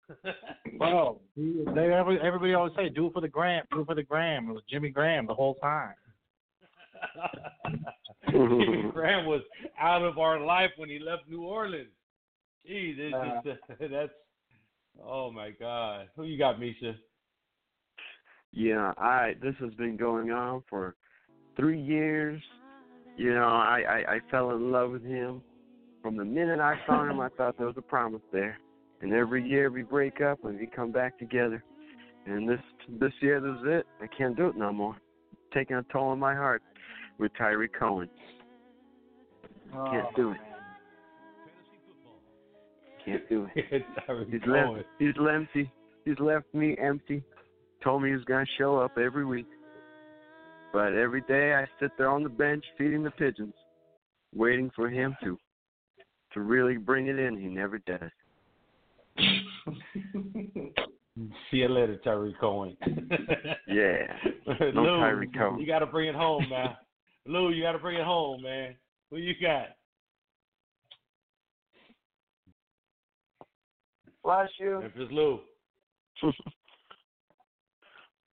[0.78, 1.90] Bro, they
[2.22, 4.62] everybody always say, "Do it for the gram, do it for the gram." It was
[4.70, 5.94] Jimmy Graham the whole time.
[8.34, 9.42] Jimmy Graham was
[9.78, 11.88] out of our life when he left New Orleans.
[12.64, 13.60] It's Uh, just,
[13.90, 14.12] that's
[15.02, 16.08] oh my God.
[16.16, 16.94] Who you got, Misha?
[18.52, 20.94] Yeah, I this has been going on for
[21.56, 22.40] three years.
[23.16, 25.42] You know, I, I I fell in love with him.
[26.02, 28.58] From the minute I saw him, I thought there was a promise there.
[29.00, 31.62] And every year we break up and we come back together.
[32.26, 32.60] And this
[33.00, 33.86] this year this is it.
[34.00, 34.96] I can't do it no more.
[35.52, 36.62] Taking a toll on my heart
[37.18, 38.08] with Tarik Cohen.
[39.72, 40.38] Can't do it.
[43.04, 43.64] Can't do it.
[44.30, 44.76] He's Cohen.
[44.76, 44.86] left.
[44.98, 45.70] He's empty.
[46.04, 47.22] He's left me empty.
[47.82, 49.46] Told me he was gonna show up every week,
[50.72, 53.54] but every day I sit there on the bench feeding the pigeons,
[54.34, 55.38] waiting for him to,
[56.32, 57.36] to really bring it in.
[57.38, 58.10] He never does.
[61.50, 62.76] See you later, Tarik Cohen.
[63.68, 64.06] Yeah.
[64.74, 65.60] No Lou, Tarik Cohen.
[65.60, 66.76] You got to bring it home, man.
[67.26, 68.74] Lou, you got to bring it home, man.
[69.10, 69.68] Who you got?
[74.22, 74.80] Bless you.
[74.80, 75.40] Memphis Lou.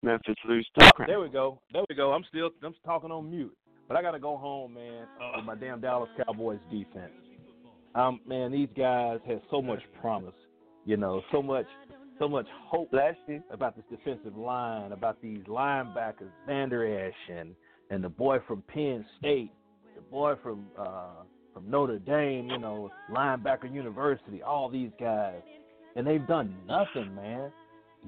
[0.04, 0.90] Memphis Lou still.
[1.06, 1.62] There we go.
[1.74, 2.12] There we go.
[2.12, 3.56] I'm still I'm talking on mute.
[3.88, 7.12] But I gotta go home, man, with my damn Dallas Cowboys defense.
[7.94, 10.34] Um, man, these guys had so much promise,
[10.86, 11.66] you know, so much
[12.18, 12.94] so much hope
[13.52, 17.56] about this defensive line, about these linebackers, Vander Esch and,
[17.92, 19.52] and the boy from Penn State,
[19.96, 21.24] the boy from uh
[21.54, 25.42] from Notre Dame, you know, linebacker university, all these guys.
[25.98, 27.52] And they've done nothing, man.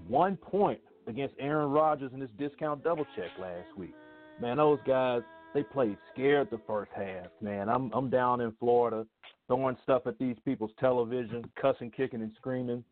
[0.07, 3.93] One point against Aaron Rodgers in this discount double check last week.
[4.39, 5.21] Man, those guys,
[5.53, 7.67] they played scared the first half, man.
[7.67, 9.05] I'm I'm down in Florida
[9.47, 12.83] throwing stuff at these people's television, cussing, kicking, and screaming.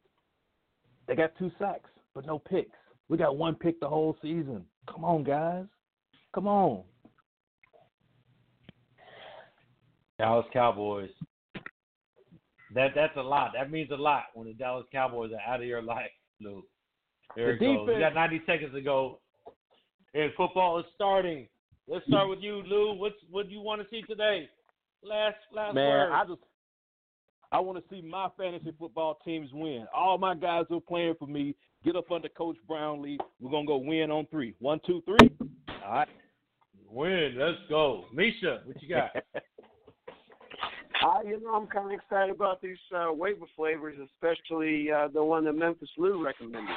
[1.07, 2.77] They got two sacks, but no picks.
[3.07, 4.65] We got one pick the whole season.
[4.91, 5.65] Come on, guys.
[6.33, 6.83] Come on.
[10.17, 11.09] Dallas Cowboys.
[12.73, 13.51] That that's a lot.
[13.57, 16.63] That means a lot when the Dallas Cowboys are out of your life, Lou.
[17.35, 17.87] There The it goes.
[17.87, 19.19] We got 90 seconds to go,
[20.13, 21.47] and football is starting.
[21.87, 22.93] Let's start with you, Lou.
[22.93, 24.47] What's what do you want to see today?
[25.03, 26.11] Last last Man, word.
[26.13, 26.41] I just
[27.51, 29.85] I want to see my fantasy football teams win.
[29.93, 33.17] All my guys who are playing for me get up under Coach Brownlee.
[33.39, 34.55] We're gonna go win on three.
[34.59, 35.29] One, two, three.
[35.83, 36.07] All right.
[36.91, 37.35] Win.
[37.37, 38.61] Let's go, Misha.
[38.65, 39.11] What you got?
[41.03, 45.23] I, you know, I'm kind of excited about these uh, waiver flavors, especially uh, the
[45.23, 46.75] one that Memphis Lou recommended.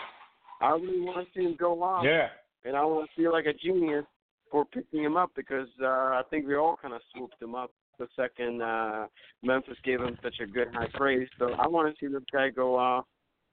[0.63, 2.05] I really want to see him go off.
[2.07, 2.29] Yeah.
[2.65, 4.07] And I want to feel like a genius
[4.51, 7.71] for picking him up because uh, I think we all kind of swooped him up
[7.99, 9.07] the second uh,
[9.43, 11.29] Memphis gave him such a good high praise.
[11.39, 13.05] So I want to see this guy go off,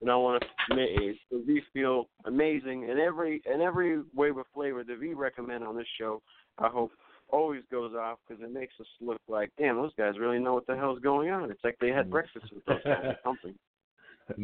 [0.01, 0.89] and I want to make
[1.29, 2.89] so we feel amazing.
[2.89, 6.21] And every and every wave of flavor that we recommend on this show,
[6.59, 6.91] I hope
[7.29, 10.67] always goes off because it makes us look like, damn, those guys really know what
[10.67, 11.49] the hell's going on.
[11.49, 13.55] It's like they had breakfast with those guys or something.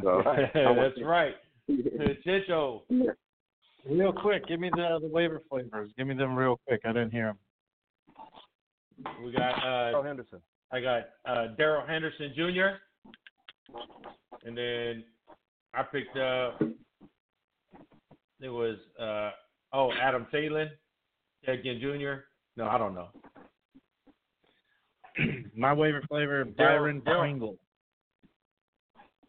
[0.02, 0.22] So,
[0.54, 1.36] That's to- right.
[1.70, 2.82] Chicho.
[3.90, 5.92] Real quick, give me the the waiver flavors.
[5.98, 6.82] Give me them real quick.
[6.84, 7.38] I didn't hear them.
[9.24, 10.42] We got uh Darrell Henderson.
[10.74, 12.78] I got uh Darrell Henderson Jr.
[14.46, 15.04] And then
[15.74, 16.62] I picked up.
[18.42, 19.32] It was uh
[19.74, 20.68] oh Adam Thielen,
[21.46, 22.24] again Jr.
[22.56, 23.08] No, I don't know.
[25.56, 27.58] My favorite flavor, Byron Pringle.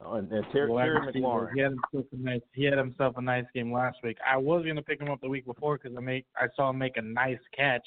[0.04, 1.48] Oh, and, and Terry, Terry McLaurin.
[1.54, 2.40] He had himself a nice.
[2.52, 4.16] He had himself a nice game last week.
[4.26, 6.78] I was gonna pick him up the week before because I make I saw him
[6.78, 7.86] make a nice catch,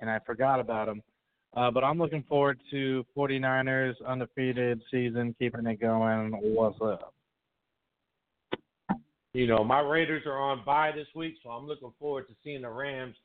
[0.00, 1.02] and I forgot about him.
[1.56, 6.32] Uh, but I'm looking forward to 49ers undefeated season, keeping it going.
[6.32, 7.14] What's up?
[9.32, 12.62] You know, my Raiders are on bye this week, so I'm looking forward to seeing
[12.62, 13.16] the Rams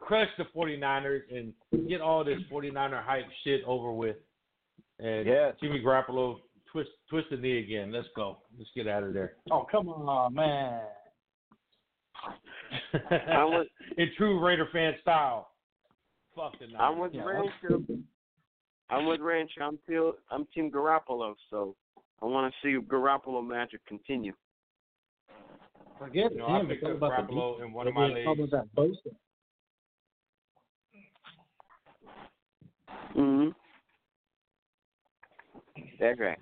[0.00, 1.52] crush the 49ers and
[1.88, 4.16] get all this 49er hype shit over with.
[4.98, 5.54] And Yes.
[5.62, 6.40] Jimmy Garoppolo
[6.72, 7.90] twist twist the knee again.
[7.92, 8.38] Let's go.
[8.58, 9.34] Let's get out of there.
[9.50, 10.82] Oh come on, man!
[13.28, 15.48] I'm with, In true Raider fan style.
[16.36, 17.48] Fuck the I'm with Niners.
[17.62, 17.84] Rancho.
[18.90, 19.60] I'm with Rancho.
[19.62, 21.74] I'm team, I'm Team Garoppolo, so
[22.22, 24.32] I want to see Garoppolo magic continue.
[25.98, 26.66] Forget You know, I him.
[26.68, 28.52] picked It's all up about the Garoppolo in one of my it's leagues.
[28.52, 29.14] about that Bosa.
[33.20, 33.50] Mm-hmm.
[36.00, 36.38] That's right.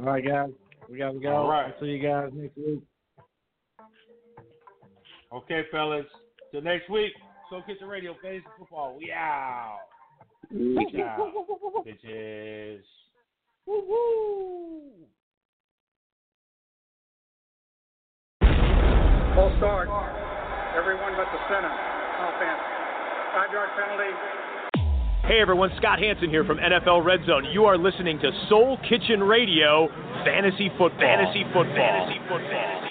[0.00, 0.48] All right, guys,
[0.90, 1.36] we gotta go.
[1.36, 1.66] All right.
[1.66, 2.82] I'll see you guys next week.
[5.32, 6.06] Okay, fellas.
[6.50, 7.12] Till next week.
[7.50, 8.96] So Soul Kitchen Radio, Fantasy Football.
[8.98, 9.80] We out.
[10.50, 11.32] Peace out.
[11.86, 12.80] Bitches.
[19.34, 19.88] Full start.
[20.78, 21.68] Everyone but the center.
[21.68, 22.62] Offense.
[23.34, 24.43] Five yard penalty.
[25.26, 27.46] Hey everyone, Scott Hanson here from NFL Red Zone.
[27.50, 29.88] You are listening to Soul Kitchen Radio
[30.22, 31.00] Fantasy Football.
[31.00, 31.64] Fantasy Football.
[31.74, 32.83] Fantasy Football.